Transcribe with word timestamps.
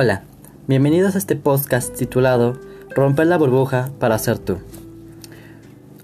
Hola, 0.00 0.22
bienvenidos 0.68 1.16
a 1.16 1.18
este 1.18 1.34
podcast 1.34 1.92
titulado 1.92 2.56
Romper 2.94 3.26
la 3.26 3.36
burbuja 3.36 3.90
para 3.98 4.16
ser 4.20 4.38
tú. 4.38 4.58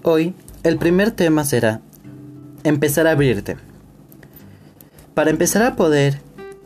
Hoy, 0.03 0.33
el 0.63 0.77
primer 0.77 1.11
tema 1.11 1.45
será 1.45 1.79
empezar 2.65 3.07
a 3.07 3.11
abrirte. 3.11 3.55
Para 5.13 5.29
empezar 5.29 5.63
a 5.63 5.77
poder 5.77 6.19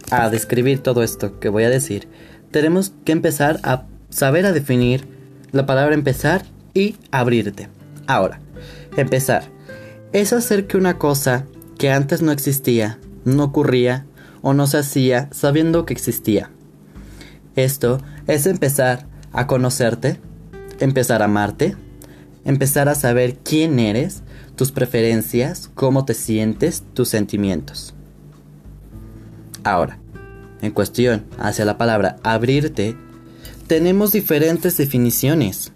a 0.09 0.31
describir 0.31 0.79
todo 0.79 1.03
esto 1.03 1.39
que 1.39 1.49
voy 1.49 1.65
a 1.65 1.69
decir, 1.69 2.07
tenemos 2.49 2.93
que 3.05 3.11
empezar 3.11 3.59
a 3.61 3.85
saber 4.09 4.47
a 4.47 4.51
definir 4.51 5.07
la 5.51 5.67
palabra 5.67 5.93
empezar 5.93 6.45
y 6.73 6.95
abrirte. 7.11 7.69
Ahora, 8.07 8.39
empezar 8.97 9.43
es 10.13 10.33
hacer 10.33 10.65
que 10.65 10.77
una 10.77 10.97
cosa 10.97 11.45
que 11.77 11.91
antes 11.91 12.23
no 12.23 12.31
existía, 12.31 12.97
no 13.23 13.43
ocurría 13.43 14.07
o 14.41 14.55
no 14.55 14.65
se 14.65 14.79
hacía 14.79 15.29
sabiendo 15.31 15.85
que 15.85 15.93
existía. 15.93 16.49
Esto 17.55 17.99
es 18.27 18.45
empezar 18.45 19.07
a 19.31 19.47
conocerte, 19.47 20.19
empezar 20.79 21.21
a 21.21 21.25
amarte, 21.25 21.75
empezar 22.45 22.89
a 22.89 22.95
saber 22.95 23.37
quién 23.43 23.79
eres, 23.79 24.23
tus 24.55 24.71
preferencias, 24.71 25.69
cómo 25.75 26.05
te 26.05 26.13
sientes, 26.13 26.83
tus 26.93 27.09
sentimientos. 27.09 27.93
Ahora, 29.63 29.99
en 30.61 30.71
cuestión 30.71 31.25
hacia 31.37 31.65
la 31.65 31.77
palabra 31.77 32.17
abrirte, 32.23 32.95
tenemos 33.67 34.11
diferentes 34.11 34.77
definiciones. 34.77 35.71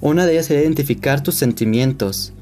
Una 0.00 0.26
de 0.26 0.32
ellas 0.32 0.50
es 0.50 0.62
identificar 0.62 1.22
tus 1.22 1.34
sentimientos. 1.34 2.32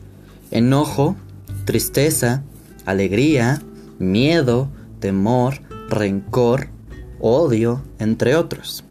Enojo, 0.51 1.16
tristeza, 1.65 2.42
alegría, 2.84 3.62
miedo, 3.98 4.68
temor, 5.01 5.60
rencor, 5.88 6.68
odio, 7.32 7.82
entre 7.98 8.36
otros. 8.36 8.84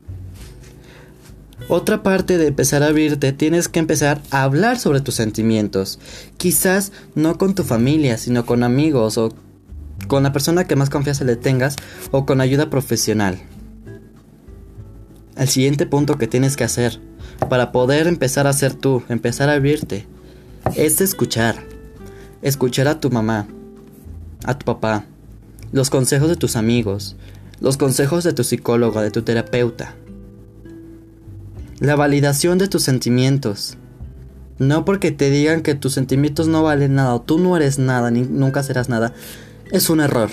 Otra 1.69 2.03
parte 2.03 2.37
de 2.37 2.47
empezar 2.47 2.83
a 2.83 2.87
abrirte, 2.87 3.31
tienes 3.31 3.69
que 3.69 3.79
empezar 3.79 4.21
a 4.31 4.43
hablar 4.43 4.79
sobre 4.79 5.01
tus 5.01 5.15
sentimientos. 5.15 5.99
Quizás 6.37 6.91
no 7.15 7.37
con 7.37 7.55
tu 7.55 7.63
familia, 7.63 8.17
sino 8.17 8.45
con 8.45 8.63
amigos 8.63 9.17
o 9.17 9.33
con 10.07 10.23
la 10.23 10.33
persona 10.33 10.65
que 10.65 10.75
más 10.75 10.89
confianza 10.89 11.23
le 11.23 11.35
tengas 11.35 11.75
o 12.11 12.25
con 12.25 12.41
ayuda 12.41 12.69
profesional. 12.69 13.39
El 15.37 15.47
siguiente 15.47 15.85
punto 15.85 16.17
que 16.17 16.27
tienes 16.27 16.57
que 16.57 16.63
hacer 16.63 16.99
para 17.49 17.71
poder 17.71 18.07
empezar 18.07 18.47
a 18.47 18.53
ser 18.53 18.73
tú, 18.73 19.03
empezar 19.09 19.49
a 19.49 19.53
abrirte, 19.53 20.05
es 20.75 21.01
escuchar. 21.01 21.63
Escuchar 22.41 22.87
a 22.87 22.99
tu 22.99 23.09
mamá, 23.09 23.47
a 24.43 24.57
tu 24.57 24.65
papá, 24.65 25.05
los 25.71 25.89
consejos 25.89 26.27
de 26.27 26.35
tus 26.35 26.57
amigos, 26.57 27.15
los 27.63 27.77
consejos 27.77 28.25
de 28.25 28.33
tu 28.33 28.43
psicólogo, 28.43 29.01
de 29.01 29.09
tu 29.09 29.21
terapeuta. 29.21 29.95
La 31.79 31.95
validación 31.95 32.57
de 32.57 32.67
tus 32.67 32.83
sentimientos. 32.83 33.77
No 34.59 34.83
porque 34.83 35.11
te 35.11 35.29
digan 35.29 35.61
que 35.61 35.73
tus 35.73 35.93
sentimientos 35.93 36.49
no 36.49 36.61
valen 36.61 36.95
nada 36.95 37.15
o 37.15 37.21
tú 37.21 37.39
no 37.39 37.55
eres 37.55 37.79
nada 37.79 38.11
ni 38.11 38.23
nunca 38.23 38.63
serás 38.63 38.89
nada. 38.89 39.13
Es 39.71 39.89
un 39.89 40.01
error. 40.01 40.29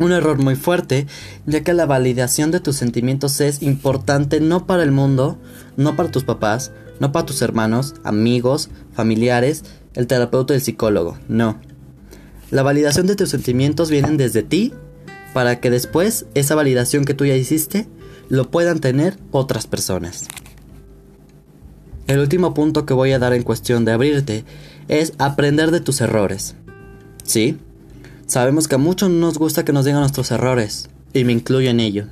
Un 0.00 0.10
error 0.10 0.38
muy 0.38 0.56
fuerte, 0.56 1.06
ya 1.46 1.62
que 1.62 1.72
la 1.72 1.86
validación 1.86 2.50
de 2.50 2.58
tus 2.58 2.74
sentimientos 2.74 3.40
es 3.40 3.62
importante 3.62 4.40
no 4.40 4.66
para 4.66 4.82
el 4.82 4.90
mundo, 4.90 5.38
no 5.76 5.94
para 5.94 6.10
tus 6.10 6.24
papás, 6.24 6.72
no 6.98 7.12
para 7.12 7.26
tus 7.26 7.42
hermanos, 7.42 7.94
amigos, 8.02 8.70
familiares, 8.92 9.62
el 9.94 10.08
terapeuta 10.08 10.52
y 10.52 10.56
el 10.56 10.62
psicólogo, 10.62 11.16
no. 11.28 11.60
La 12.50 12.64
validación 12.64 13.06
de 13.06 13.14
tus 13.14 13.28
sentimientos 13.28 13.88
vienen 13.88 14.16
desde 14.16 14.42
ti 14.42 14.72
para 15.34 15.60
que 15.60 15.68
después 15.68 16.24
esa 16.34 16.54
validación 16.54 17.04
que 17.04 17.12
tú 17.12 17.26
ya 17.26 17.36
hiciste 17.36 17.86
lo 18.30 18.50
puedan 18.50 18.80
tener 18.80 19.18
otras 19.32 19.66
personas. 19.66 20.28
El 22.06 22.20
último 22.20 22.54
punto 22.54 22.86
que 22.86 22.94
voy 22.94 23.12
a 23.12 23.18
dar 23.18 23.34
en 23.34 23.42
cuestión 23.42 23.84
de 23.84 23.92
abrirte 23.92 24.44
es 24.88 25.12
aprender 25.18 25.70
de 25.70 25.80
tus 25.80 26.00
errores. 26.00 26.54
Sí, 27.24 27.58
sabemos 28.26 28.68
que 28.68 28.76
a 28.76 28.78
muchos 28.78 29.10
no 29.10 29.18
nos 29.26 29.38
gusta 29.38 29.64
que 29.64 29.72
nos 29.72 29.84
digan 29.84 30.00
nuestros 30.00 30.30
errores, 30.30 30.88
y 31.12 31.24
me 31.24 31.32
incluyo 31.32 31.70
en 31.70 31.80
ello. 31.80 32.06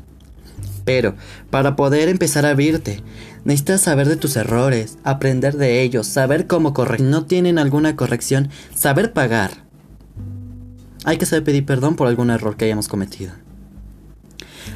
Pero, 0.84 1.14
para 1.50 1.76
poder 1.76 2.08
empezar 2.08 2.44
a 2.44 2.50
abrirte, 2.50 3.02
necesitas 3.44 3.82
saber 3.82 4.08
de 4.08 4.16
tus 4.16 4.36
errores, 4.36 4.98
aprender 5.04 5.56
de 5.56 5.82
ellos, 5.82 6.06
saber 6.06 6.46
cómo 6.46 6.72
corregir. 6.72 7.06
no 7.06 7.26
tienen 7.26 7.58
alguna 7.58 7.94
corrección, 7.94 8.48
saber 8.74 9.12
pagar 9.12 9.71
hay 11.04 11.18
que 11.18 11.26
saber 11.26 11.44
pedir 11.44 11.66
perdón 11.66 11.96
por 11.96 12.06
algún 12.06 12.30
error 12.30 12.56
que 12.56 12.66
hayamos 12.66 12.88
cometido. 12.88 13.32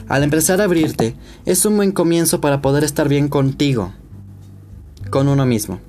Al 0.09 0.23
empezar 0.23 0.61
a 0.61 0.65
abrirte, 0.65 1.17
es 1.45 1.65
un 1.65 1.77
buen 1.77 1.93
comienzo 1.93 2.41
para 2.41 2.61
poder 2.61 2.85
estar 2.85 3.09
bien 3.09 3.29
contigo, 3.29 3.93
con 5.11 5.29
uno 5.29 5.47
mismo. 5.47 5.81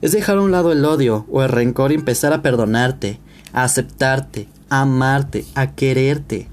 Es 0.00 0.12
dejar 0.12 0.38
a 0.38 0.42
un 0.42 0.50
lado 0.50 0.72
el 0.72 0.84
odio 0.84 1.26
o 1.30 1.42
el 1.42 1.48
rencor 1.48 1.92
y 1.92 1.96
empezar 1.96 2.32
a 2.32 2.42
perdonarte, 2.42 3.20
a 3.52 3.64
aceptarte, 3.64 4.48
a 4.68 4.82
amarte, 4.82 5.44
a 5.54 5.72
quererte. 5.72 6.48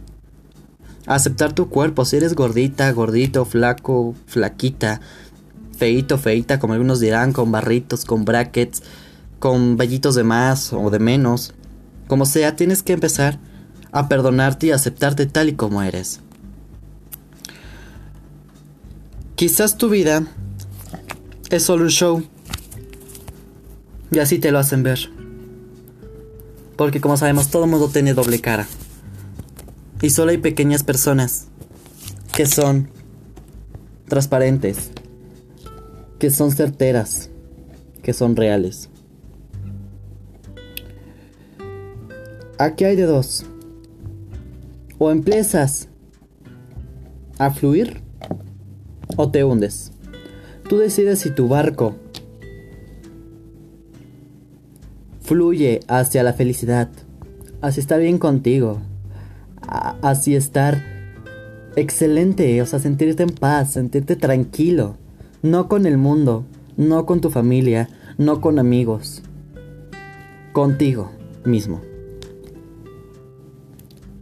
A 1.06 1.16
aceptar 1.16 1.54
tu 1.54 1.70
cuerpo, 1.70 2.06
si 2.06 2.18
eres 2.18 2.36
gordita, 2.36 2.92
gordito, 2.92 3.46
flaco, 3.46 4.14
flaquita, 4.28 5.02
feito, 5.78 6.18
feita, 6.18 6.60
como 6.60 6.74
algunos 6.74 7.00
dirán, 7.00 7.34
con 7.34 7.52
barritos, 7.52 8.06
con 8.06 8.26
brackets, 8.26 8.84
con 9.40 9.78
vellitos 9.78 10.14
de 10.16 10.24
más 10.24 10.74
o 10.74 10.90
de 10.90 11.00
menos. 11.00 11.54
Como 12.10 12.26
sea, 12.26 12.56
tienes 12.56 12.82
que 12.82 12.94
empezar 12.94 13.38
a 13.92 14.10
perdonarte 14.10 14.66
y 14.66 14.72
aceptarte 14.72 15.28
tal 15.28 15.50
y 15.50 15.54
como 15.54 15.84
eres. 15.84 16.22
Quizás 19.36 19.78
tu 19.78 19.90
vida 19.90 20.24
es 21.52 21.62
solo 21.62 21.84
un 21.84 21.92
show. 21.92 22.24
Y 24.12 24.18
así 24.18 24.40
te 24.40 24.52
lo 24.52 24.58
hacen 24.58 24.82
ver. 24.82 25.12
Porque 26.78 27.00
como 27.00 27.16
sabemos, 27.16 27.52
todo 27.52 27.68
mundo 27.68 27.90
tiene 27.90 28.16
doble 28.16 28.42
cara. 28.42 28.68
Y 30.02 30.10
solo 30.10 30.32
hay 30.32 30.40
pequeñas 30.40 30.82
personas 30.82 31.46
que 32.36 32.48
son 32.48 32.90
transparentes, 34.08 34.90
que 36.18 36.32
son 36.32 36.52
certeras, 36.52 37.30
que 38.02 38.14
son 38.14 38.36
reales. 38.36 38.90
Aquí 42.60 42.84
hay 42.84 42.98
de 42.98 43.06
dos. 43.06 43.46
O 44.98 45.12
empiezas 45.12 45.88
a 47.38 47.52
fluir 47.52 48.02
o 49.16 49.32
te 49.32 49.46
hundes. 49.46 49.94
Tú 50.68 50.78
decides 50.78 51.20
si 51.20 51.32
tu 51.32 51.48
barco 51.48 51.96
fluye 55.22 55.80
hacia 55.88 56.22
la 56.22 56.34
felicidad, 56.34 56.90
hacia 57.62 57.80
estar 57.80 58.02
bien 58.02 58.18
contigo, 58.18 58.82
hacia 60.02 60.38
estar 60.38 60.84
excelente, 61.78 62.62
o 62.62 62.66
sea, 62.66 62.80
sentirte 62.80 63.24
en 63.24 63.30
paz, 63.30 63.72
sentirte 63.72 64.18
tranquilo, 64.18 64.98
no 65.42 65.70
con 65.70 65.86
el 65.86 65.98
mundo, 65.98 66.44
no 66.76 67.06
con 67.06 67.22
tu 67.22 67.30
familia, 67.30 67.88
no 68.18 68.42
con 68.42 68.60
amigos, 68.60 69.22
contigo 70.52 71.10
mismo 71.46 71.89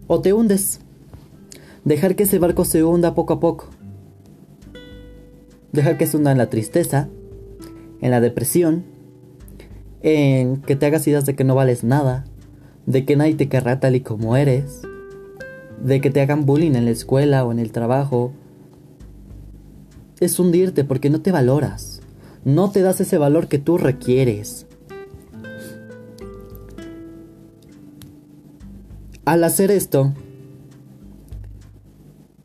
o 0.07 0.21
te 0.21 0.33
hundes. 0.33 0.79
Dejar 1.85 2.15
que 2.15 2.23
ese 2.23 2.39
barco 2.39 2.65
se 2.65 2.83
hunda 2.83 3.13
poco 3.13 3.33
a 3.33 3.39
poco. 3.39 3.67
Dejar 5.71 5.97
que 5.97 6.07
se 6.07 6.17
hunda 6.17 6.31
en 6.31 6.37
la 6.37 6.49
tristeza, 6.49 7.09
en 8.01 8.11
la 8.11 8.19
depresión, 8.19 8.85
en 10.01 10.61
que 10.61 10.75
te 10.75 10.85
hagas 10.85 11.07
ideas 11.07 11.25
de 11.25 11.35
que 11.35 11.43
no 11.43 11.55
vales 11.55 11.83
nada, 11.83 12.25
de 12.85 13.05
que 13.05 13.15
nadie 13.15 13.35
te 13.35 13.49
querrá 13.49 13.79
tal 13.79 13.95
y 13.95 14.01
como 14.01 14.35
eres, 14.35 14.81
de 15.83 16.01
que 16.01 16.09
te 16.09 16.21
hagan 16.21 16.45
bullying 16.45 16.75
en 16.75 16.85
la 16.85 16.91
escuela 16.91 17.45
o 17.45 17.51
en 17.51 17.59
el 17.59 17.71
trabajo. 17.71 18.31
Es 20.19 20.39
hundirte 20.39 20.83
porque 20.83 21.09
no 21.09 21.21
te 21.21 21.31
valoras, 21.31 22.01
no 22.43 22.71
te 22.71 22.81
das 22.81 23.01
ese 23.01 23.17
valor 23.17 23.47
que 23.47 23.59
tú 23.59 23.77
requieres. 23.77 24.65
Al 29.27 29.43
hacer 29.43 29.71
esto, 29.71 30.13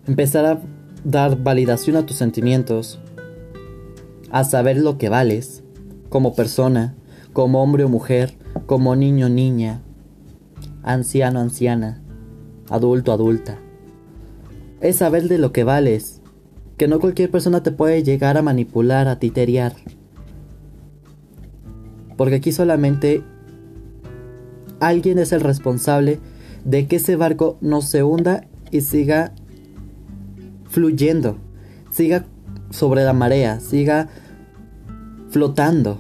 empezar 0.05 0.45
a 0.47 0.61
dar 1.05 1.41
validación 1.41 1.95
a 1.95 2.05
tus 2.05 2.17
sentimientos, 2.17 2.99
a 4.33 4.43
saber 4.43 4.79
lo 4.79 4.99
que 4.99 5.09
vales 5.09 5.63
como 6.09 6.35
persona, 6.35 6.97
como 7.33 7.63
hombre 7.63 7.85
o 7.85 7.89
mujer, 7.89 8.37
como 8.67 8.97
niño 8.97 9.27
o 9.27 9.29
niña, 9.29 9.81
anciano 10.83 11.39
anciana, 11.39 12.03
adulto 12.69 13.13
o 13.13 13.15
adulta. 13.15 13.61
Es 14.81 14.97
saber 14.97 15.29
de 15.29 15.39
lo 15.39 15.53
que 15.53 15.63
vales, 15.63 16.21
que 16.79 16.89
no 16.89 16.99
cualquier 16.99 17.31
persona 17.31 17.63
te 17.63 17.71
puede 17.71 18.03
llegar 18.03 18.37
a 18.37 18.43
manipular, 18.43 19.07
a 19.07 19.21
titerear. 19.21 19.77
Porque 22.17 22.35
aquí 22.35 22.51
solamente 22.51 23.23
alguien 24.81 25.21
es 25.21 25.31
el 25.31 25.43
responsable 25.43 26.19
de 26.65 26.87
que 26.87 26.97
ese 26.97 27.17
barco 27.17 27.59
no 27.61 27.83
se 27.83 28.03
hunda 28.03 28.47
y 28.71 28.81
siga 28.83 29.33
fluyendo, 30.69 31.37
siga 31.91 32.25
sobre 32.71 33.05
la 33.05 33.13
marea, 33.13 33.61
siga 33.61 34.09
flotando. 35.31 35.99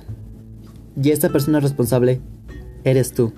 Y 1.01 1.11
esta 1.11 1.31
persona 1.31 1.61
responsable 1.61 2.21
eres 2.85 3.13
tú. 3.13 3.33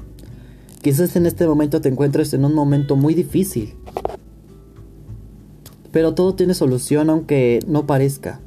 Quizás 0.82 1.17
en 1.17 1.26
este 1.26 1.47
momento 1.47 1.81
te 1.81 1.88
encuentres 1.88 2.35
en 2.35 2.44
un 2.44 2.55
momento 2.55 2.97
muy 2.97 3.15
difícil. 3.15 3.75
Pero 5.93 6.15
todo 6.15 6.35
tiene 6.35 6.55
solución 6.55 7.09
aunque 7.09 7.61
no 7.67 7.87
parezca. 7.87 8.41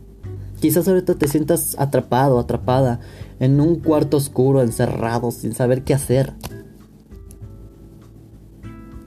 Quizás 0.59 0.88
ahorita 0.88 1.15
te 1.15 1.27
sientas 1.27 1.75
atrapado, 1.79 2.39
atrapada 2.39 3.00
en 3.39 3.59
un 3.62 3.79
cuarto 3.79 4.18
oscuro, 4.18 4.62
encerrado, 4.62 5.31
sin 5.31 5.53
saber 5.53 5.83
qué 5.83 5.94
hacer. 5.94 6.33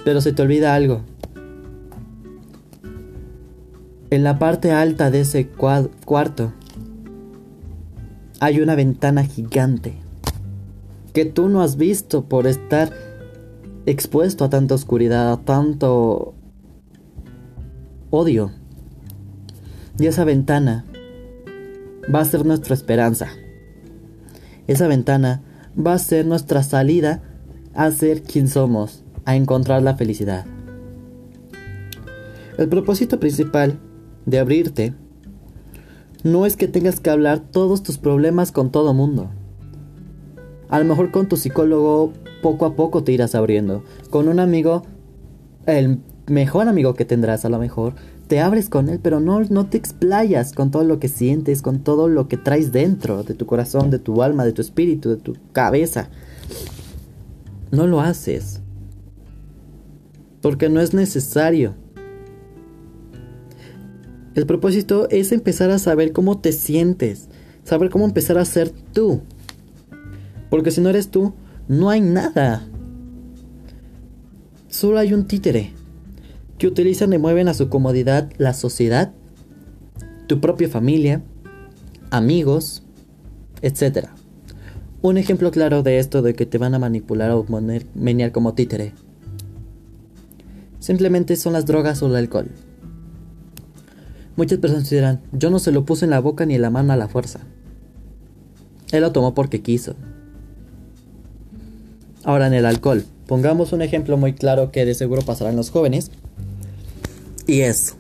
Pero 0.04 0.20
se 0.20 0.32
te 0.32 0.42
olvida 0.42 0.74
algo. 0.74 1.02
En 4.10 4.24
la 4.24 4.38
parte 4.38 4.72
alta 4.72 5.10
de 5.10 5.20
ese 5.20 5.48
cuarto 5.48 6.52
hay 8.40 8.60
una 8.60 8.74
ventana 8.74 9.24
gigante 9.24 9.94
que 11.12 11.24
tú 11.24 11.48
no 11.48 11.62
has 11.62 11.76
visto 11.76 12.24
por 12.24 12.46
estar 12.46 12.92
expuesto 13.86 14.44
a 14.44 14.50
tanta 14.50 14.74
oscuridad, 14.74 15.32
a 15.32 15.36
tanto 15.38 16.34
odio. 18.10 18.50
Y 19.98 20.06
esa 20.06 20.24
ventana 20.24 20.84
va 22.12 22.20
a 22.20 22.24
ser 22.24 22.46
nuestra 22.46 22.74
esperanza. 22.74 23.28
Esa 24.66 24.88
ventana 24.88 25.42
va 25.76 25.94
a 25.94 25.98
ser 25.98 26.26
nuestra 26.26 26.62
salida 26.62 27.22
a 27.74 27.90
ser 27.90 28.22
quien 28.22 28.48
somos, 28.48 29.04
a 29.24 29.36
encontrar 29.36 29.82
la 29.82 29.96
felicidad. 29.96 30.46
El 32.58 32.68
propósito 32.68 33.20
principal 33.20 33.78
de 34.26 34.38
abrirte 34.38 34.94
no 36.22 36.46
es 36.46 36.56
que 36.56 36.68
tengas 36.68 37.00
que 37.00 37.10
hablar 37.10 37.40
todos 37.40 37.82
tus 37.82 37.98
problemas 37.98 38.52
con 38.52 38.70
todo 38.70 38.92
mundo. 38.92 39.30
A 40.68 40.78
lo 40.78 40.84
mejor 40.84 41.10
con 41.10 41.28
tu 41.28 41.36
psicólogo 41.36 42.12
poco 42.42 42.66
a 42.66 42.76
poco 42.76 43.02
te 43.02 43.12
irás 43.12 43.34
abriendo. 43.34 43.82
Con 44.10 44.28
un 44.28 44.40
amigo, 44.40 44.82
el 45.66 46.00
mejor 46.26 46.68
amigo 46.68 46.94
que 46.94 47.04
tendrás 47.04 47.44
a 47.44 47.48
lo 47.48 47.58
mejor, 47.58 47.94
te 48.28 48.40
abres 48.40 48.68
con 48.68 48.88
él, 48.88 49.00
pero 49.02 49.18
no, 49.18 49.40
no 49.40 49.66
te 49.66 49.76
explayas 49.76 50.52
con 50.52 50.70
todo 50.70 50.84
lo 50.84 51.00
que 51.00 51.08
sientes, 51.08 51.62
con 51.62 51.80
todo 51.80 52.08
lo 52.08 52.28
que 52.28 52.36
traes 52.36 52.70
dentro 52.70 53.24
de 53.24 53.34
tu 53.34 53.46
corazón, 53.46 53.90
de 53.90 53.98
tu 53.98 54.22
alma, 54.22 54.44
de 54.44 54.52
tu 54.52 54.62
espíritu, 54.62 55.08
de 55.08 55.16
tu 55.16 55.36
cabeza. 55.52 56.10
No 57.72 57.86
lo 57.86 58.00
haces. 58.00 58.59
Porque 60.40 60.68
no 60.68 60.80
es 60.80 60.94
necesario. 60.94 61.74
El 64.34 64.46
propósito 64.46 65.08
es 65.10 65.32
empezar 65.32 65.70
a 65.70 65.78
saber 65.78 66.12
cómo 66.12 66.38
te 66.38 66.52
sientes, 66.52 67.28
saber 67.64 67.90
cómo 67.90 68.04
empezar 68.04 68.38
a 68.38 68.44
ser 68.44 68.70
tú. 68.70 69.20
Porque 70.48 70.70
si 70.70 70.80
no 70.80 70.88
eres 70.88 71.10
tú, 71.10 71.34
no 71.68 71.90
hay 71.90 72.00
nada. 72.00 72.66
Solo 74.68 74.98
hay 74.98 75.12
un 75.12 75.26
títere 75.26 75.72
que 76.58 76.66
utilizan 76.66 77.12
y 77.12 77.18
mueven 77.18 77.48
a 77.48 77.54
su 77.54 77.68
comodidad 77.68 78.30
la 78.38 78.54
sociedad, 78.54 79.12
tu 80.26 80.40
propia 80.40 80.68
familia, 80.68 81.22
amigos, 82.10 82.84
etc. 83.62 84.08
Un 85.02 85.16
ejemplo 85.16 85.50
claro 85.50 85.82
de 85.82 85.98
esto 85.98 86.22
de 86.22 86.34
que 86.34 86.46
te 86.46 86.58
van 86.58 86.74
a 86.74 86.78
manipular 86.78 87.30
o 87.32 87.44
menear 87.94 88.30
como 88.30 88.54
títere. 88.54 88.92
Simplemente 90.80 91.36
son 91.36 91.52
las 91.52 91.66
drogas 91.66 92.02
o 92.02 92.08
el 92.08 92.16
alcohol. 92.16 92.50
Muchas 94.36 94.58
personas 94.58 94.88
dirán, 94.88 95.20
yo 95.32 95.50
no 95.50 95.58
se 95.58 95.70
lo 95.70 95.84
puse 95.84 96.06
en 96.06 96.10
la 96.10 96.20
boca 96.20 96.46
ni 96.46 96.54
en 96.54 96.62
la 96.62 96.70
mano 96.70 96.92
a 96.92 96.96
la 96.96 97.08
fuerza. 97.08 97.40
Él 98.90 99.02
lo 99.02 99.12
tomó 99.12 99.34
porque 99.34 99.60
quiso. 99.60 99.94
Ahora 102.24 102.46
en 102.46 102.54
el 102.54 102.66
alcohol, 102.66 103.04
pongamos 103.26 103.72
un 103.72 103.82
ejemplo 103.82 104.16
muy 104.16 104.32
claro 104.32 104.72
que 104.72 104.84
de 104.84 104.94
seguro 104.94 105.22
pasará 105.22 105.50
en 105.50 105.56
los 105.56 105.70
jóvenes. 105.70 106.10
Y 107.46 107.60
es, 107.60 107.94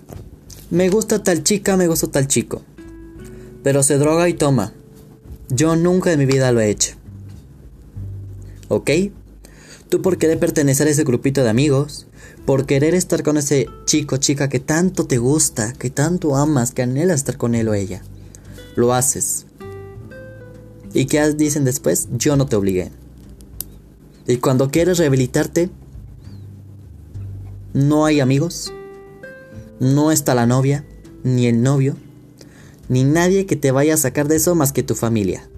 me 0.70 0.88
gusta 0.88 1.22
tal 1.22 1.42
chica, 1.42 1.76
me 1.76 1.86
gusta 1.86 2.06
tal 2.06 2.26
chico. 2.26 2.62
Pero 3.62 3.82
se 3.82 3.98
droga 3.98 4.28
y 4.28 4.34
toma. 4.34 4.72
Yo 5.48 5.76
nunca 5.76 6.12
en 6.12 6.18
mi 6.18 6.26
vida 6.26 6.52
lo 6.52 6.60
he 6.60 6.70
hecho. 6.70 6.94
¿Ok? 8.68 8.90
Tú 9.88 10.00
por 10.00 10.16
querer 10.18 10.38
pertenecer 10.38 10.86
a 10.86 10.90
ese 10.90 11.04
grupito 11.04 11.42
de 11.42 11.50
amigos, 11.50 12.06
por 12.46 12.66
querer 12.66 12.94
estar 12.94 13.22
con 13.22 13.36
ese 13.36 13.68
chico, 13.84 14.16
chica 14.16 14.48
que 14.48 14.60
tanto 14.60 15.06
te 15.06 15.18
gusta, 15.18 15.72
que 15.74 15.90
tanto 15.90 16.36
amas, 16.36 16.72
que 16.72 16.82
anhelas 16.82 17.20
estar 17.20 17.36
con 17.36 17.54
él 17.54 17.68
o 17.68 17.74
ella, 17.74 18.02
lo 18.76 18.92
haces. 18.94 19.46
¿Y 20.92 21.06
qué 21.06 21.32
dicen 21.34 21.64
después? 21.64 22.08
Yo 22.12 22.36
no 22.36 22.46
te 22.46 22.56
obligué. 22.56 22.90
Y 24.26 24.38
cuando 24.38 24.70
quieres 24.70 24.98
rehabilitarte, 24.98 25.70
no 27.72 28.04
hay 28.04 28.20
amigos, 28.20 28.72
no 29.78 30.10
está 30.10 30.34
la 30.34 30.46
novia, 30.46 30.84
ni 31.22 31.46
el 31.46 31.62
novio, 31.62 31.96
ni 32.88 33.04
nadie 33.04 33.46
que 33.46 33.56
te 33.56 33.70
vaya 33.70 33.94
a 33.94 33.98
sacar 33.98 34.28
de 34.28 34.36
eso 34.36 34.54
más 34.54 34.72
que 34.72 34.82
tu 34.82 34.94
familia. 34.94 35.48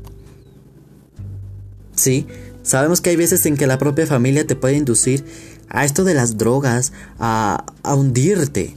Sí, 1.95 2.27
sabemos 2.63 3.01
que 3.01 3.11
hay 3.11 3.17
veces 3.17 3.45
en 3.47 3.57
que 3.57 3.67
la 3.67 3.79
propia 3.79 4.07
familia 4.07 4.47
te 4.47 4.57
puede 4.57 4.77
inducir 4.77 5.25
a 5.73 5.87
esto 5.87 6.05
de 6.05 6.15
las 6.15 6.37
drogas, 6.37 6.93
a, 7.19 7.65
hundirte. 7.83 8.77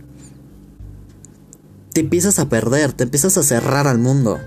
Te 1.94 2.02
empiezas 2.02 2.40
a 2.40 2.50
perder, 2.50 2.94
te 2.94 3.04
empiezas 3.04 3.38
a 3.38 3.44
cerrar 3.44 3.88
al 3.88 4.00
mundo. 4.00 4.40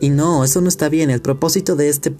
Y 0.00 0.10
no, 0.10 0.44
eso 0.44 0.60
no 0.60 0.68
está 0.68 0.88
bien. 0.88 1.10
El 1.10 1.22
propósito 1.22 1.76
de 1.76 1.88
este 1.88 2.14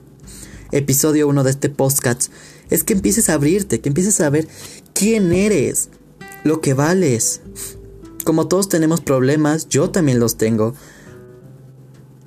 episodio 0.70 1.26
1 1.28 1.42
de 1.42 1.50
este 1.50 1.68
podcast 1.68 2.32
es 2.70 2.84
que 2.84 2.92
empieces 2.92 3.28
a 3.28 3.34
abrirte, 3.34 3.80
que 3.80 3.88
empieces 3.88 4.20
a 4.20 4.30
ver 4.30 4.46
quién 4.94 5.32
eres, 5.32 5.88
lo 6.44 6.60
que 6.60 6.72
vales, 6.72 7.40
como 8.24 8.46
todos 8.46 8.68
tenemos 8.68 9.00
problemas, 9.00 9.68
yo 9.68 9.90
también 9.90 10.20
los 10.20 10.36
tengo. 10.36 10.74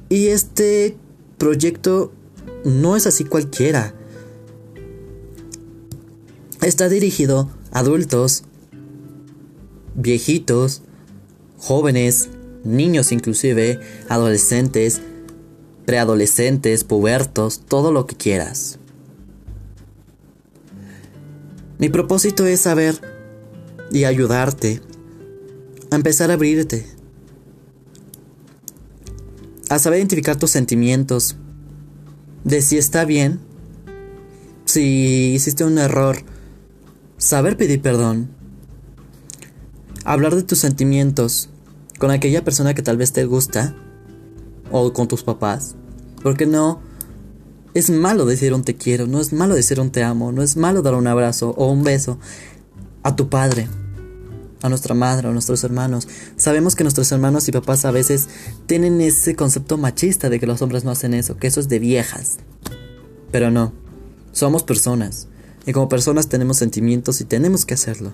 Y 0.10 0.28
este 0.28 0.98
proyecto 1.38 2.12
no 2.66 2.98
es 2.98 3.08
así 3.08 3.24
cualquiera. 3.24 3.96
Está 6.63 6.88
dirigido 6.88 7.50
a 7.74 7.79
adultos, 7.79 8.46
viejitos, 9.96 10.82
jóvenes, 11.58 12.29
niños 12.63 13.12
inclusive, 13.12 13.82
adolescentes, 14.08 15.01
preadolescentes, 15.86 16.86
pubertos, 16.86 17.65
todo 17.67 17.91
lo 17.91 18.05
que 18.08 18.15
quieras. 18.15 18.79
Mi 21.79 21.89
propósito 21.89 22.46
es 22.46 22.62
saber 22.62 22.96
y 23.91 24.05
ayudarte 24.05 24.82
a 25.91 25.98
empezar 25.98 26.32
a 26.32 26.36
abrirte, 26.36 26.88
a 29.67 29.79
saber 29.79 30.00
identificar 30.00 30.38
tus 30.38 30.51
sentimientos, 30.51 31.36
de 32.46 32.62
si 32.62 32.77
está 32.77 33.03
bien, 33.03 33.41
si 34.63 35.34
hiciste 35.34 35.65
un 35.65 35.77
error, 35.77 36.24
saber 37.24 37.56
pedir 37.56 37.82
perdón, 37.82 38.27
hablar 40.03 40.36
de 40.36 40.44
tus 40.44 40.60
sentimientos 40.60 41.50
con 41.98 42.12
aquella 42.12 42.44
persona 42.44 42.74
que 42.74 42.82
tal 42.82 42.98
vez 42.98 43.13
te 43.13 43.24
gusta 43.24 43.75
o 44.72 44.92
con 44.92 45.08
tus 45.08 45.24
papás, 45.24 45.75
porque 46.22 46.46
no 46.46 46.82
es 47.74 47.89
malo 47.89 48.25
decir 48.25 48.53
un 48.53 48.63
te 48.63 48.75
quiero, 48.75 49.08
no 49.08 49.22
es 49.22 49.32
malo 49.32 49.56
decir 49.56 49.80
un 49.80 49.89
te 49.89 50.03
amo, 50.03 50.34
no 50.34 50.44
es 50.44 50.58
malo 50.58 50.82
dar 50.82 50.96
un 50.96 51.08
abrazo 51.08 51.51
o 51.58 51.72
un 51.72 51.86
beso 51.86 52.20
a 53.03 53.15
tu 53.15 53.30
padre 53.30 53.70
a 54.62 54.70
nuestra 54.70 54.96
madre, 54.96 55.27
a 55.27 55.32
nuestros 55.32 55.62
hermanos. 55.65 56.08
Sabemos 56.38 56.77
que 56.77 56.86
nuestros 56.86 57.12
hermanos 57.12 57.50
y 57.50 57.51
papás 57.51 57.84
a 57.84 57.92
veces 57.92 58.30
tienen 58.65 59.01
ese 59.01 59.36
concepto 59.36 59.77
machista 59.77 60.30
de 60.30 60.39
que 60.39 60.48
los 60.48 60.62
hombres 60.62 60.86
no 60.86 60.92
hacen 60.92 61.13
eso, 61.13 61.36
que 61.36 61.48
eso 61.48 61.60
es 61.60 61.68
de 61.68 61.80
viejas. 61.80 62.38
Pero 63.30 63.51
no, 63.51 63.74
somos 64.32 64.63
personas. 64.63 65.27
Y 65.65 65.72
como 65.72 65.89
personas 65.89 66.27
tenemos 66.27 66.58
sentimientos 66.58 67.22
y 67.22 67.25
tenemos 67.25 67.65
que 67.65 67.74
hacerlo. 67.74 68.13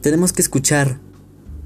Tenemos 0.00 0.32
que 0.32 0.42
escuchar 0.42 1.00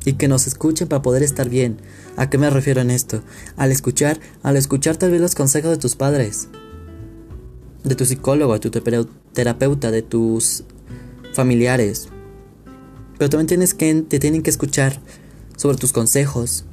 y 0.04 0.14
que 0.14 0.28
nos 0.28 0.47
escuchen 0.47 0.88
para 0.88 1.02
poder 1.02 1.23
estar 1.23 1.49
bien. 1.49 1.78
¿A 2.16 2.30
qué 2.30 2.38
me 2.38 2.50
refiero 2.50 2.80
en 2.80 2.90
esto? 2.90 3.23
Al 3.56 3.73
escuchar, 3.73 4.21
al 4.42 4.56
escuchar 4.56 4.97
tal 4.97 5.11
vez 5.11 5.21
los 5.21 5.35
consejos 5.35 5.71
de 5.71 5.78
tus 5.78 5.97
padres, 5.97 6.49
de 7.83 7.94
tu 7.94 8.04
psicólogo, 8.04 8.54
de 8.54 8.61
tu 8.61 8.71
terapeuta, 9.33 9.90
de 9.90 10.02
tus 10.02 10.64
familiares, 11.35 12.09
pero 13.18 13.30
también 13.30 13.47
tienes 13.47 13.75
que, 13.75 13.94
te 14.02 14.18
tienen 14.18 14.42
que 14.42 14.50
escuchar 14.50 15.00
sobre 15.56 15.76
tus 15.76 15.92
consejos, 15.92 16.64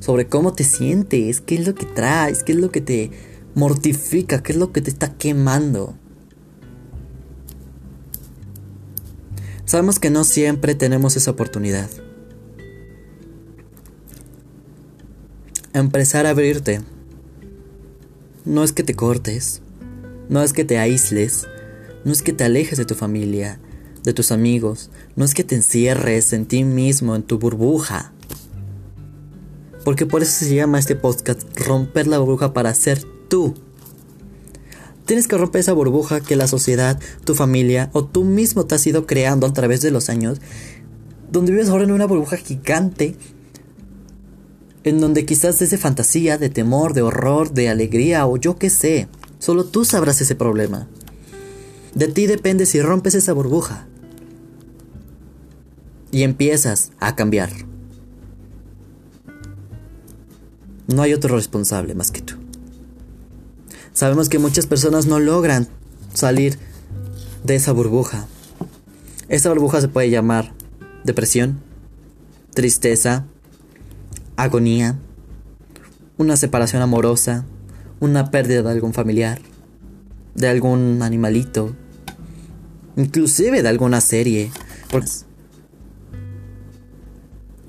sobre 0.00 0.28
cómo 0.28 0.52
te 0.52 0.64
sientes, 0.64 1.40
qué 1.40 1.56
es 1.56 1.66
lo 1.66 1.74
que 1.74 1.86
traes, 1.86 2.42
qué 2.42 2.52
es 2.52 2.58
lo 2.58 2.70
que 2.70 2.80
te 2.80 3.10
mortifica, 3.54 4.42
qué 4.42 4.52
es 4.52 4.58
lo 4.58 4.72
que 4.72 4.82
te 4.82 4.90
está 4.90 5.14
quemando. 5.14 5.94
Sabemos 9.66 9.98
que 9.98 10.08
no 10.08 10.24
siempre 10.24 10.74
tenemos 10.74 11.16
esa 11.16 11.30
oportunidad. 11.30 11.90
empezar 15.80 16.26
a 16.26 16.30
abrirte. 16.30 16.80
No 18.44 18.64
es 18.64 18.72
que 18.72 18.82
te 18.82 18.94
cortes, 18.94 19.60
no 20.28 20.42
es 20.42 20.52
que 20.52 20.64
te 20.64 20.78
aísles, 20.78 21.46
no 22.04 22.12
es 22.12 22.22
que 22.22 22.32
te 22.32 22.44
alejes 22.44 22.78
de 22.78 22.84
tu 22.84 22.94
familia, 22.94 23.60
de 24.02 24.12
tus 24.12 24.32
amigos, 24.32 24.90
no 25.16 25.24
es 25.24 25.34
que 25.34 25.44
te 25.44 25.56
encierres 25.56 26.32
en 26.32 26.46
ti 26.46 26.64
mismo, 26.64 27.16
en 27.16 27.22
tu 27.22 27.38
burbuja. 27.38 28.12
Porque 29.84 30.06
por 30.06 30.22
eso 30.22 30.44
se 30.44 30.54
llama 30.54 30.78
este 30.78 30.96
podcast 30.96 31.42
Romper 31.58 32.06
la 32.06 32.18
burbuja 32.18 32.52
para 32.52 32.72
ser 32.72 33.02
tú. 33.28 33.54
Tienes 35.06 35.28
que 35.28 35.38
romper 35.38 35.60
esa 35.60 35.72
burbuja 35.72 36.20
que 36.20 36.36
la 36.36 36.48
sociedad, 36.48 36.98
tu 37.24 37.34
familia 37.34 37.90
o 37.92 38.04
tú 38.04 38.24
mismo 38.24 38.66
te 38.66 38.74
has 38.74 38.86
ido 38.86 39.06
creando 39.06 39.46
a 39.46 39.52
través 39.52 39.80
de 39.80 39.92
los 39.92 40.08
años, 40.08 40.40
donde 41.30 41.52
vives 41.52 41.68
ahora 41.68 41.84
en 41.84 41.92
una 41.92 42.06
burbuja 42.06 42.36
gigante 42.36 43.16
en 44.82 45.00
donde 45.00 45.24
quizás 45.24 45.60
es 45.62 45.70
de 45.70 45.78
fantasía, 45.78 46.38
de 46.38 46.48
temor, 46.48 46.92
de 46.92 47.02
horror, 47.02 47.52
de 47.52 47.68
alegría 47.68 48.26
o 48.26 48.36
yo 48.36 48.56
qué 48.56 48.70
sé. 48.70 49.08
Solo 49.38 49.64
tú 49.64 49.84
sabrás 49.84 50.20
ese 50.20 50.36
problema. 50.36 50.88
De 51.94 52.08
ti 52.08 52.26
depende 52.26 52.66
si 52.66 52.80
rompes 52.80 53.14
esa 53.14 53.32
burbuja 53.32 53.86
y 56.12 56.22
empiezas 56.22 56.92
a 56.98 57.16
cambiar. 57.16 57.50
No 60.86 61.02
hay 61.02 61.14
otro 61.14 61.34
responsable 61.34 61.94
más 61.94 62.12
que 62.12 62.22
tú. 62.22 62.45
Sabemos 63.96 64.28
que 64.28 64.38
muchas 64.38 64.66
personas 64.66 65.06
no 65.06 65.18
logran 65.20 65.68
salir 66.12 66.58
de 67.44 67.54
esa 67.54 67.72
burbuja. 67.72 68.26
Esa 69.30 69.48
burbuja 69.48 69.80
se 69.80 69.88
puede 69.88 70.10
llamar 70.10 70.52
depresión, 71.02 71.60
tristeza, 72.52 73.24
agonía, 74.36 74.98
una 76.18 76.36
separación 76.36 76.82
amorosa, 76.82 77.46
una 77.98 78.30
pérdida 78.30 78.60
de 78.60 78.70
algún 78.70 78.92
familiar, 78.92 79.40
de 80.34 80.48
algún 80.48 81.00
animalito, 81.00 81.74
inclusive 82.98 83.62
de 83.62 83.68
alguna 83.70 84.02
serie. 84.02 84.50